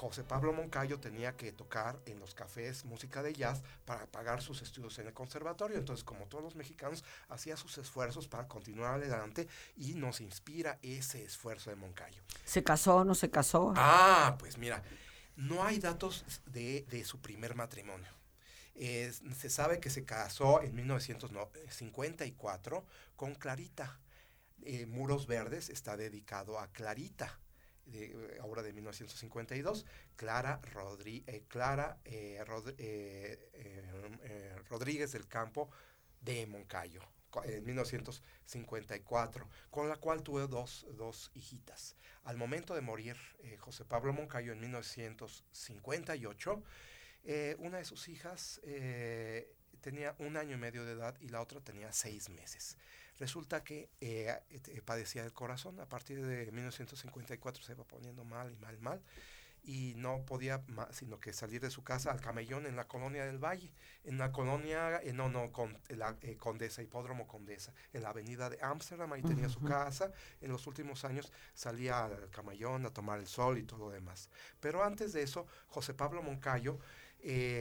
José 0.00 0.24
Pablo 0.24 0.54
Moncayo 0.54 0.98
tenía 0.98 1.36
que 1.36 1.52
tocar 1.52 2.00
en 2.06 2.18
los 2.20 2.32
cafés 2.32 2.86
música 2.86 3.22
de 3.22 3.34
jazz 3.34 3.62
para 3.84 4.06
pagar 4.06 4.40
sus 4.40 4.62
estudios 4.62 4.98
en 4.98 5.08
el 5.08 5.12
conservatorio. 5.12 5.76
Entonces, 5.76 6.04
como 6.04 6.24
todos 6.24 6.42
los 6.42 6.54
mexicanos, 6.54 7.04
hacía 7.28 7.58
sus 7.58 7.76
esfuerzos 7.76 8.26
para 8.26 8.48
continuar 8.48 8.94
adelante 8.94 9.46
y 9.76 9.92
nos 9.92 10.22
inspira 10.22 10.78
ese 10.80 11.22
esfuerzo 11.22 11.68
de 11.68 11.76
Moncayo. 11.76 12.22
¿Se 12.46 12.64
casó 12.64 12.96
o 12.96 13.04
no 13.04 13.14
se 13.14 13.30
casó? 13.30 13.74
Ah, 13.76 14.36
pues 14.38 14.56
mira, 14.56 14.82
no 15.36 15.64
hay 15.64 15.78
datos 15.78 16.24
de, 16.46 17.04
su 17.04 17.20
primer 17.20 17.54
matrimonio. 17.54 18.08
se 18.74 19.50
sabe 19.50 19.80
que 19.80 19.90
se 19.90 20.06
casó 20.06 20.62
en 20.62 20.76
1954 20.76 22.86
con 23.16 23.34
Clarita. 23.34 24.00
Eh, 24.62 24.86
Muros 24.86 25.26
Verdes 25.26 25.68
está 25.68 25.98
dedicado 25.98 26.58
a 26.58 26.68
Clarita 26.68 27.38
de, 27.90 28.06
eh, 28.06 28.38
obra 28.42 28.62
de 28.62 28.72
1952, 28.72 29.84
Clara, 30.16 30.60
eh, 31.04 31.44
Clara 31.48 31.98
eh, 32.04 32.42
Rodríguez 34.68 35.12
del 35.12 35.28
Campo 35.28 35.70
de 36.20 36.46
Moncayo, 36.46 37.02
en 37.44 37.64
1954, 37.64 39.48
con 39.70 39.88
la 39.88 39.96
cual 39.96 40.22
tuve 40.22 40.46
dos, 40.46 40.86
dos 40.96 41.30
hijitas. 41.34 41.96
Al 42.24 42.36
momento 42.36 42.74
de 42.74 42.82
morir 42.82 43.16
José 43.58 43.84
Pablo 43.84 44.12
Moncayo 44.12 44.52
en 44.52 44.60
1958, 44.60 46.62
una 47.58 47.78
de 47.78 47.84
sus 47.84 48.08
hijas 48.08 48.60
tenía 49.80 50.14
un 50.18 50.36
año 50.36 50.56
y 50.56 50.58
medio 50.58 50.84
de 50.84 50.92
edad 50.92 51.16
y 51.20 51.28
la 51.28 51.40
otra 51.40 51.60
tenía 51.60 51.92
seis 51.92 52.28
meses. 52.28 52.76
Resulta 53.20 53.62
que 53.62 53.90
eh, 54.00 54.34
eh, 54.48 54.82
padecía 54.82 55.22
del 55.22 55.34
corazón, 55.34 55.78
a 55.78 55.86
partir 55.86 56.24
de 56.24 56.50
1954 56.50 57.62
se 57.62 57.72
iba 57.72 57.84
poniendo 57.84 58.24
mal 58.24 58.50
y 58.50 58.56
mal, 58.56 58.80
mal, 58.80 59.02
y 59.62 59.92
no 59.96 60.24
podía 60.24 60.64
más, 60.68 60.96
sino 60.96 61.20
que 61.20 61.34
salir 61.34 61.60
de 61.60 61.70
su 61.70 61.84
casa 61.84 62.12
al 62.12 62.22
camellón 62.22 62.64
en 62.64 62.76
la 62.76 62.88
colonia 62.88 63.26
del 63.26 63.36
Valle, 63.36 63.74
en 64.04 64.16
la 64.16 64.32
colonia, 64.32 65.02
eh, 65.02 65.12
no, 65.12 65.28
no, 65.28 65.52
con 65.52 65.78
la 65.90 66.16
Condesa, 66.38 66.82
Hipódromo 66.82 67.28
Condesa, 67.28 67.74
en 67.92 68.04
la 68.04 68.08
avenida 68.08 68.48
de 68.48 68.58
Ámsterdam, 68.62 69.12
ahí 69.12 69.20
tenía 69.20 69.50
su 69.50 69.60
casa, 69.60 70.10
en 70.40 70.50
los 70.50 70.66
últimos 70.66 71.04
años 71.04 71.30
salía 71.52 72.06
al 72.06 72.30
camellón 72.30 72.86
a 72.86 72.90
tomar 72.90 73.18
el 73.18 73.26
sol 73.26 73.58
y 73.58 73.64
todo 73.64 73.80
lo 73.80 73.90
demás. 73.90 74.30
Pero 74.60 74.82
antes 74.82 75.12
de 75.12 75.22
eso, 75.22 75.46
José 75.66 75.92
Pablo 75.92 76.22
Moncayo, 76.22 76.78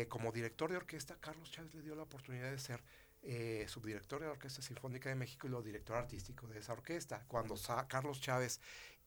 como 0.07 0.31
director 0.31 0.71
de 0.71 0.77
orquesta, 0.77 1.17
Carlos 1.19 1.51
Chávez 1.51 1.75
le 1.75 1.81
dio 1.81 1.95
la 1.95 2.03
oportunidad 2.03 2.49
de 2.49 2.59
ser 2.59 2.81
eh, 3.21 3.65
subdirector 3.67 4.21
de 4.21 4.27
la 4.27 4.33
Orquesta 4.33 4.61
Sinfónica 4.61 5.09
de 5.09 5.15
México 5.15 5.47
y 5.47 5.49
lo 5.49 5.61
director 5.61 5.97
artístico 5.97 6.47
de 6.47 6.59
esa 6.59 6.73
orquesta. 6.73 7.25
Cuando 7.27 7.55
Carlos 7.87 8.21
Chávez 8.21 8.61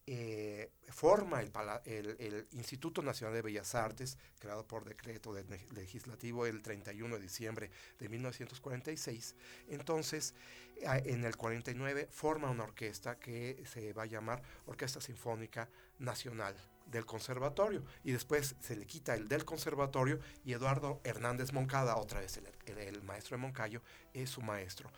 eh, 0.07 0.71
forma 0.91 1.41
el, 1.41 2.47
Instituto 2.53 3.03
Nacional 3.03 3.35
de 3.35 3.43
Bellas 3.43 3.75
Artes, 3.75 4.19
creado 4.39 4.67
por 4.67 4.85
decreto 4.85 5.33
legislativo 5.71 6.45
el 6.47 6.61
31 6.61 7.17
de 7.17 7.23
diciembre 7.23 7.71
de 7.99 8.09
1946. 8.09 9.37
Entonces, 9.69 10.35
en 10.83 11.25
el 11.25 11.37
49 11.37 12.09
forma 12.11 12.51
una 12.51 12.65
orquesta 12.65 13.19
que 13.19 13.63
se 13.67 13.93
va 13.93 14.03
a 14.03 14.07
llamar 14.07 14.43
Orquesta 14.67 15.01
Sinfónica 15.01 15.69
Nacional 15.99 16.57
del 16.87 17.07
conservatorio 17.07 17.85
y 18.05 18.13
después 18.13 18.55
se 18.61 18.77
le 18.77 18.87
quita 18.87 19.15
el 19.15 19.29
del 19.29 19.45
conservatorio 19.45 20.21
y 20.45 20.53
Eduardo 20.53 21.01
Hernández 21.05 21.53
Moncada, 21.53 21.97
otra 21.97 22.21
vez 22.21 22.41
el, 22.67 23.03
maestro 23.03 23.37
de 23.37 23.43
Moncayo, 23.43 23.83
es 24.13 24.31
su 24.31 24.43
maestro. 24.43 24.91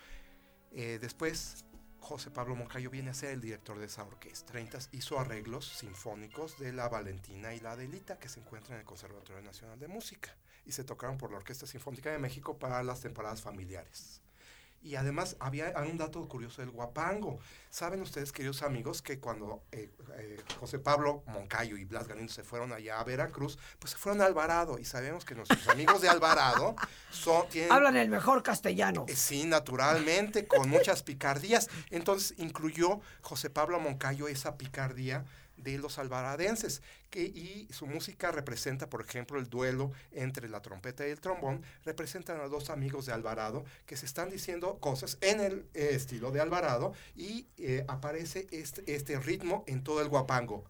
Eh, 0.73 0.99
después 1.01 1.65
José 2.05 2.31
Pablo 2.31 2.55
Moncayo 2.55 2.91
viene 2.91 3.11
a 3.11 3.15
ser 3.15 3.31
el 3.31 3.41
director 3.41 3.79
de 3.79 3.87
esa 3.87 4.05
orquesta. 4.05 4.53
30 4.53 4.79
hizo 4.93 5.19
arreglos 5.19 5.67
sinfónicos 5.67 6.59
de 6.59 6.73
la 6.73 6.89
Valentina 6.89 7.55
y 7.55 7.61
la 7.61 7.73
Adelita 7.73 8.19
que 8.19 8.29
se 8.29 8.41
encuentran 8.41 8.75
en 8.75 8.81
el 8.81 8.87
Conservatorio 8.87 9.41
Nacional 9.43 9.79
de 9.79 9.89
Música 9.89 10.37
y 10.67 10.73
se 10.73 10.85
tocaron 10.85 11.17
por 11.17 11.31
la 11.31 11.39
Orquesta 11.39 11.67
Sinfónica 11.67 12.11
de 12.11 12.19
México 12.19 12.59
para 12.59 12.83
las 12.83 13.01
temporadas 13.01 13.41
familiares. 13.41 14.24
Y 14.85 14.97
además 14.97 15.37
había 15.41 15.73
un 15.79 15.97
dato 15.97 16.29
curioso 16.29 16.61
del 16.61 16.71
guapango. 16.71 17.39
Saben 17.71 18.03
ustedes, 18.03 18.33
queridos 18.33 18.63
amigos, 18.63 19.01
que 19.01 19.19
cuando 19.19 19.63
eh, 19.73 19.91
eh, 20.19 20.37
José 20.61 20.79
Pablo 20.79 21.23
Moncayo 21.27 21.79
y 21.79 21.87
Blas 21.87 22.07
Galindo 22.07 22.31
se 22.31 22.45
fueron 22.45 22.71
allá 22.71 23.01
a 23.01 23.05
Veracruz, 23.05 23.59
pues 23.79 23.93
se 23.93 23.97
fueron 23.97 24.21
a 24.21 24.27
Alvarado. 24.27 24.79
Y 24.79 24.85
sabemos 24.85 25.25
que 25.25 25.35
nuestros 25.35 25.67
amigos 25.69 26.03
de 26.03 26.11
Alvarado 26.11 26.77
son, 27.11 27.49
tienen... 27.49 27.73
Hablan 27.73 27.97
el 27.97 28.11
mejor 28.11 28.43
castellano. 28.43 29.07
Eh, 29.09 29.17
sí, 29.17 29.45
naturalmente, 29.45 30.47
con 30.47 30.69
muchas 30.69 31.03
picardías. 31.03 31.71
Entonces 31.91 32.35
incluyó 32.37 33.01
José 33.23 33.49
Pablo 33.49 33.81
Moncayo 33.81 34.29
esa 34.29 34.59
picardía 34.59 35.25
de 35.57 35.79
los 35.79 35.99
alvaradenses. 35.99 36.83
Que, 37.11 37.23
y 37.23 37.69
su 37.71 37.87
música 37.87 38.33
representa, 38.33 38.91
por 38.91 39.01
ejemplo, 39.01 39.39
el 39.39 39.49
duelo 39.49 39.93
entre 40.13 40.49
la 40.49 40.63
trompeta 40.63 41.07
y 41.07 41.11
el 41.11 41.21
trombón. 41.21 41.63
Representan 41.85 42.41
a 42.41 42.49
dos 42.49 42.71
amigos 42.71 43.07
de 43.07 43.13
Alvarado 43.13 43.65
que 43.87 43.97
se 43.97 44.07
están 44.07 44.31
diciendo 44.31 44.79
cosas 44.81 45.19
en 45.21 45.41
el 45.41 45.67
eh, 45.75 45.91
estilo 45.93 46.31
de 46.33 46.41
Alvarado 46.41 46.93
y 47.15 47.47
eh, 47.59 47.85
aparece 47.89 48.47
este, 48.51 48.95
este 48.95 49.19
ritmo 49.19 49.65
en 49.67 49.85
todo 49.85 50.01
el 50.01 50.09
guapango. 50.09 50.65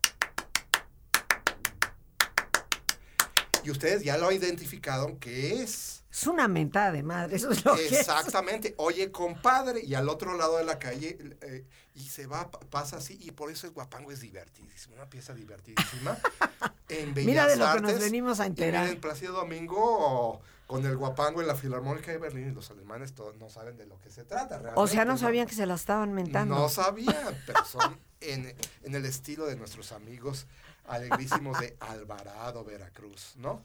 Y 3.64 3.70
ustedes 3.70 4.04
ya 4.04 4.18
lo 4.18 4.28
han 4.28 4.34
identificado 4.34 5.18
que 5.18 5.62
es 5.62 6.04
es 6.14 6.28
una 6.28 6.46
mentada 6.46 6.92
de 6.92 7.02
madre, 7.02 7.34
eso 7.34 7.50
es 7.50 7.64
lo 7.64 7.74
Exactamente. 7.74 8.74
Oye, 8.76 9.10
compadre, 9.10 9.82
y 9.84 9.94
al 9.94 10.08
otro 10.08 10.36
lado 10.36 10.58
de 10.58 10.64
la 10.64 10.78
calle, 10.78 11.18
eh, 11.40 11.66
y 11.92 12.08
se 12.08 12.28
va, 12.28 12.48
pasa 12.70 12.98
así, 12.98 13.18
y 13.20 13.32
por 13.32 13.50
eso 13.50 13.66
el 13.66 13.72
guapango 13.72 14.12
es 14.12 14.20
divertidísimo, 14.20 14.94
una 14.94 15.10
pieza 15.10 15.34
divertidísima. 15.34 16.16
en 16.88 17.14
Bellas 17.14 17.26
Mira 17.26 17.46
de 17.48 17.56
lo 17.56 17.72
que 17.72 17.80
nos 17.80 17.98
venimos 17.98 18.38
a 18.38 18.46
enterar. 18.46 18.84
En 18.84 18.92
el 18.92 18.98
Placido 18.98 19.32
Domingo, 19.32 20.40
con 20.68 20.86
el 20.86 20.96
guapango 20.96 21.40
en 21.40 21.48
la 21.48 21.56
Filarmónica 21.56 22.12
de 22.12 22.18
Berlín, 22.18 22.48
y 22.48 22.54
los 22.54 22.70
alemanes 22.70 23.12
todos 23.12 23.36
no 23.38 23.48
saben 23.48 23.76
de 23.76 23.86
lo 23.86 23.98
que 23.98 24.10
se 24.10 24.22
trata. 24.22 24.58
Realmente, 24.58 24.80
o 24.80 24.86
sea, 24.86 25.04
no 25.04 25.18
sabían 25.18 25.48
que 25.48 25.56
se 25.56 25.66
la 25.66 25.74
estaban 25.74 26.12
mentando. 26.12 26.54
No 26.54 26.68
sabían, 26.68 27.42
pero 27.44 27.64
son 27.64 27.98
en, 28.20 28.54
en 28.84 28.94
el 28.94 29.04
estilo 29.04 29.46
de 29.46 29.56
nuestros 29.56 29.90
amigos 29.90 30.46
alegrísimos 30.86 31.58
de 31.60 31.76
Alvarado, 31.80 32.64
Veracruz, 32.64 33.34
¿no? 33.36 33.62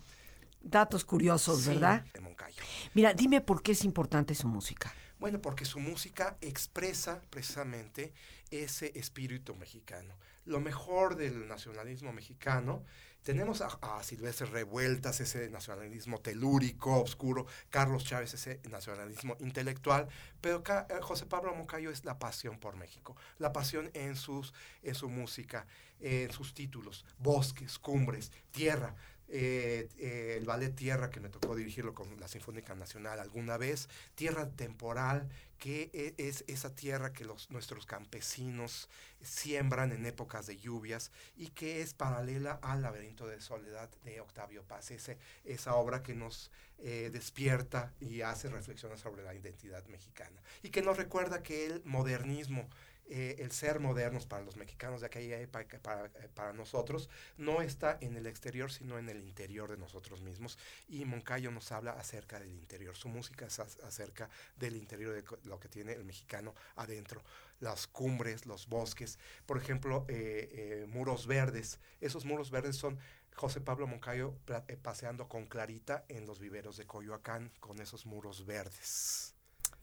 datos 0.62 1.06
curiosos, 1.06 1.66
¿verdad? 1.66 2.06
De 2.14 2.20
Moncayo. 2.20 2.62
Mira, 2.94 3.14
dime 3.14 3.42
por 3.42 3.62
qué 3.62 3.72
es 3.72 3.84
importante 3.84 4.36
su 4.36 4.48
música. 4.48 4.94
Bueno, 5.20 5.42
porque 5.42 5.66
su 5.66 5.80
música 5.80 6.38
expresa 6.42 7.22
precisamente 7.30 8.14
ese 8.52 8.98
espíritu 8.98 9.56
mexicano. 9.56 10.16
Lo 10.46 10.62
mejor 10.62 11.16
del 11.16 11.48
nacionalismo 11.48 12.14
mexicano, 12.14 12.84
tenemos 13.24 13.62
a, 13.62 14.04
Silvestre 14.04 14.48
Revueltas, 14.48 15.20
ese 15.20 15.50
nacionalismo 15.50 16.20
telúrico, 16.20 17.02
oscuro, 17.02 17.46
Carlos 17.70 18.06
Chávez, 18.06 18.34
ese 18.34 18.60
nacionalismo 18.70 19.36
intelectual, 19.40 20.08
pero 20.42 20.64
eh, 20.68 21.02
José 21.02 21.26
Pablo 21.26 21.54
Moncayo 21.56 21.92
es 21.92 22.06
la 22.06 22.18
pasión 22.18 22.60
por 22.60 22.76
México, 22.76 23.16
la 23.38 23.52
pasión 23.52 23.92
en, 23.94 24.16
sus, 24.16 24.54
en 24.84 24.96
su 24.96 25.10
música, 25.10 25.68
en 26.00 26.32
sus 26.32 26.54
títulos, 26.54 27.06
bosques, 27.18 27.80
cumbres, 27.80 28.32
tierra. 28.52 28.96
Eh, 29.32 29.88
eh, 30.00 30.38
el 30.40 30.46
ballet 30.46 30.74
Tierra, 30.74 31.12
que 31.12 31.20
me 31.20 31.30
tocó 31.30 31.56
dirigirlo 31.56 31.94
con 31.94 32.20
la 32.20 32.28
Sinfónica 32.28 32.74
Nacional 32.74 33.20
alguna 33.20 33.58
vez, 33.58 33.88
Tierra 34.16 34.50
Temporal, 34.50 35.30
que 35.60 36.14
es 36.18 36.44
esa 36.48 36.74
tierra 36.74 37.14
que 37.14 37.26
los, 37.26 37.52
nuestros 37.52 37.86
campesinos 37.86 38.90
siembran 39.22 39.92
en 39.92 40.06
épocas 40.06 40.48
de 40.48 40.58
lluvias 40.58 41.12
y 41.36 41.50
que 41.50 41.82
es 41.82 41.94
paralela 41.94 42.60
al 42.62 42.82
laberinto 42.82 43.28
de 43.28 43.42
soledad 43.42 43.90
de 44.04 44.22
Octavio 44.22 44.64
Paz, 44.64 44.92
esa 44.92 45.76
obra 45.76 46.02
que 46.02 46.16
nos 46.16 46.50
eh, 46.80 47.10
despierta 47.12 47.94
y 48.00 48.22
hace 48.22 48.48
reflexiones 48.48 49.02
sobre 49.02 49.24
la 49.24 49.36
identidad 49.36 49.86
mexicana. 49.88 50.42
Y 50.64 50.70
que 50.70 50.82
nos 50.82 50.96
recuerda 50.96 51.44
que 51.44 51.66
el 51.66 51.82
modernismo 51.84 52.70
eh, 53.12 53.38
el 53.40 53.52
ser 53.52 53.80
modernos 53.80 54.28
para 54.28 54.44
los 54.44 54.56
mexicanos 54.56 55.02
de 55.02 55.08
aquella 55.08 55.40
época, 55.40 55.80
para, 55.82 56.06
eh, 56.06 56.30
para, 56.32 56.54
nosotros, 56.54 57.10
no 57.38 57.64
está 57.64 57.98
en 58.02 58.16
el 58.16 58.28
exterior, 58.28 58.72
sino 58.72 59.00
en 59.00 59.10
el 59.10 59.24
interior 59.24 59.72
de 59.72 59.78
nosotros 59.78 60.22
mismos. 60.22 60.60
Y 60.88 61.06
Moncayo 61.06 61.50
nos 61.50 61.72
habla 61.72 61.94
acerca 61.94 62.40
del 62.40 62.52
interior. 62.52 62.96
Su 62.96 63.10
música 63.10 63.48
es 63.48 63.60
acerca 63.60 64.30
del 64.58 64.76
interior 64.76 65.16
de 65.16 65.24
lo 65.50 65.60
que 65.60 65.68
tiene 65.68 65.94
el 65.94 66.04
mexicano 66.04 66.54
adentro. 66.76 67.24
Las 67.60 67.88
cumbres, 67.88 68.46
los 68.46 68.68
bosques, 68.68 69.18
por 69.48 69.58
ejemplo, 69.58 70.06
eh, 70.08 70.86
muros 70.88 71.26
verdes. 71.26 71.80
Esos 72.02 72.26
muros 72.26 72.52
verdes 72.52 72.76
son 72.76 73.00
José 73.34 73.60
Pablo 73.60 73.88
Moncayo 73.88 74.36
paseando 74.84 75.28
con 75.28 75.48
Clarita 75.48 76.06
en 76.10 76.28
los 76.28 76.40
viveros 76.40 76.78
de 76.78 76.86
Coyoacán 76.86 77.52
con 77.60 77.82
esos 77.82 78.06
muros 78.06 78.46
verdes. 78.46 79.34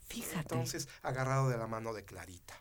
Fíjate. 0.06 0.38
Entonces, 0.38 0.88
agarrado 1.02 1.48
de 1.48 1.58
la 1.58 1.66
mano 1.66 1.92
de 1.92 2.04
Clarita. 2.04 2.54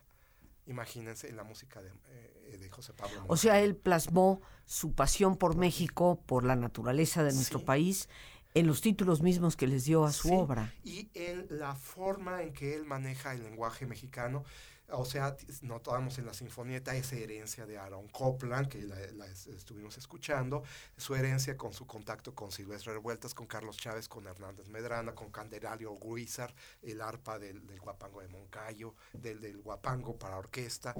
Imagínense 0.66 1.30
la 1.32 1.44
música 1.44 1.80
de, 1.80 1.90
eh, 2.08 2.68
José 2.70 2.92
Pablo. 2.92 3.24
O 3.28 3.36
sea, 3.36 3.60
él 3.60 3.76
plasmó 3.76 4.40
su 4.64 4.92
pasión 4.92 5.36
por 5.36 5.56
México, 5.56 6.20
por 6.26 6.44
la 6.44 6.56
naturaleza 6.56 7.22
de 7.22 7.32
nuestro 7.32 7.64
país, 7.64 8.08
en 8.54 8.66
los 8.66 8.80
títulos 8.80 9.22
mismos 9.22 9.56
que 9.56 9.66
les 9.66 9.84
dio 9.84 10.04
a 10.04 10.12
su 10.12 10.32
obra. 10.32 10.74
Y 10.82 11.10
en 11.14 11.46
la 11.50 11.74
forma 11.74 12.42
en 12.42 12.52
que 12.52 12.74
él 12.74 12.84
maneja 12.84 13.32
el 13.32 13.42
lenguaje 13.42 13.86
mexicano 13.86 14.44
o 14.90 15.04
sea, 15.04 15.36
notamos 15.62 16.18
en 16.18 16.26
la 16.26 16.34
sinfonieta 16.34 16.94
esa 16.94 17.16
herencia 17.16 17.66
de 17.66 17.78
Aaron 17.78 18.08
Copland, 18.08 18.68
que 18.68 18.82
la, 18.82 19.26
estuvimos 19.26 19.98
escuchando, 19.98 20.62
su 20.96 21.14
herencia 21.14 21.56
con 21.56 21.72
su 21.72 21.86
contacto 21.86 22.34
con 22.34 22.52
Silvestre 22.52 22.92
Revueltas, 22.92 23.34
con 23.34 23.46
Carlos 23.46 23.76
Chávez, 23.76 24.08
con 24.08 24.26
Hernández 24.26 24.68
Medrana, 24.68 25.14
con 25.14 25.30
Candelario 25.30 25.94
Guizar, 25.96 26.54
el 26.82 27.00
arpa 27.00 27.38
del, 27.38 27.60
guapango 27.80 28.20
de 28.20 28.28
Moncayo, 28.28 28.94
del, 29.12 29.40
del 29.40 29.58
guapango 29.58 30.16
para 30.18 30.36
orquesta. 30.36 30.94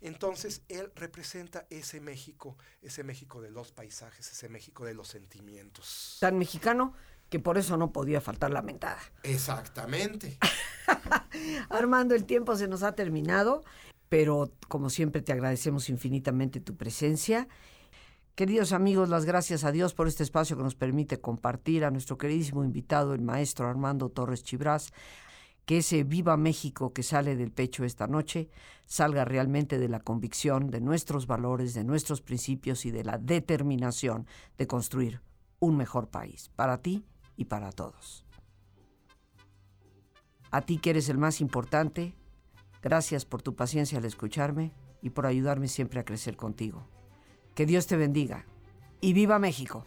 Entonces, 0.00 0.62
él 0.68 0.92
representa 0.94 1.66
ese 1.70 2.00
México, 2.00 2.56
ese 2.80 3.02
México 3.04 3.40
de 3.40 3.50
los 3.50 3.72
paisajes, 3.72 4.30
ese 4.30 4.48
México 4.48 4.84
de 4.84 4.94
los 4.94 5.08
sentimientos. 5.08 6.18
Tan 6.20 6.38
mexicano 6.38 6.94
que 7.32 7.40
por 7.40 7.56
eso 7.56 7.78
no 7.78 7.92
podía 7.92 8.20
faltar 8.20 8.50
la 8.50 8.60
mentada. 8.60 9.00
Exactamente. 9.22 10.36
Armando, 11.70 12.14
el 12.14 12.26
tiempo 12.26 12.56
se 12.56 12.68
nos 12.68 12.82
ha 12.82 12.94
terminado, 12.94 13.64
pero 14.10 14.52
como 14.68 14.90
siempre 14.90 15.22
te 15.22 15.32
agradecemos 15.32 15.88
infinitamente 15.88 16.60
tu 16.60 16.76
presencia. 16.76 17.48
Queridos 18.34 18.72
amigos, 18.72 19.08
las 19.08 19.24
gracias 19.24 19.64
a 19.64 19.72
Dios 19.72 19.94
por 19.94 20.08
este 20.08 20.22
espacio 20.22 20.58
que 20.58 20.62
nos 20.62 20.74
permite 20.74 21.22
compartir 21.22 21.86
a 21.86 21.90
nuestro 21.90 22.18
queridísimo 22.18 22.64
invitado, 22.64 23.14
el 23.14 23.22
maestro 23.22 23.66
Armando 23.66 24.10
Torres 24.10 24.44
Chibras, 24.44 24.92
que 25.64 25.78
ese 25.78 26.04
viva 26.04 26.36
México 26.36 26.92
que 26.92 27.02
sale 27.02 27.34
del 27.34 27.50
pecho 27.50 27.82
esta 27.82 28.08
noche 28.08 28.50
salga 28.84 29.24
realmente 29.24 29.78
de 29.78 29.88
la 29.88 30.00
convicción 30.00 30.68
de 30.70 30.82
nuestros 30.82 31.26
valores, 31.26 31.72
de 31.72 31.84
nuestros 31.84 32.20
principios 32.20 32.84
y 32.84 32.90
de 32.90 33.04
la 33.04 33.16
determinación 33.16 34.26
de 34.58 34.66
construir 34.66 35.22
un 35.60 35.78
mejor 35.78 36.10
país 36.10 36.50
para 36.56 36.82
ti 36.82 37.06
y 37.42 37.44
para 37.44 37.72
todos. 37.72 38.24
A 40.50 40.62
ti 40.62 40.78
que 40.78 40.90
eres 40.90 41.08
el 41.08 41.18
más 41.18 41.40
importante, 41.40 42.14
gracias 42.82 43.24
por 43.24 43.42
tu 43.42 43.54
paciencia 43.54 43.98
al 43.98 44.04
escucharme 44.04 44.72
y 45.02 45.10
por 45.10 45.26
ayudarme 45.26 45.68
siempre 45.68 45.98
a 46.00 46.04
crecer 46.04 46.36
contigo. 46.36 46.86
Que 47.54 47.66
Dios 47.66 47.86
te 47.86 47.96
bendiga 47.96 48.46
y 49.00 49.12
viva 49.12 49.38
México. 49.38 49.84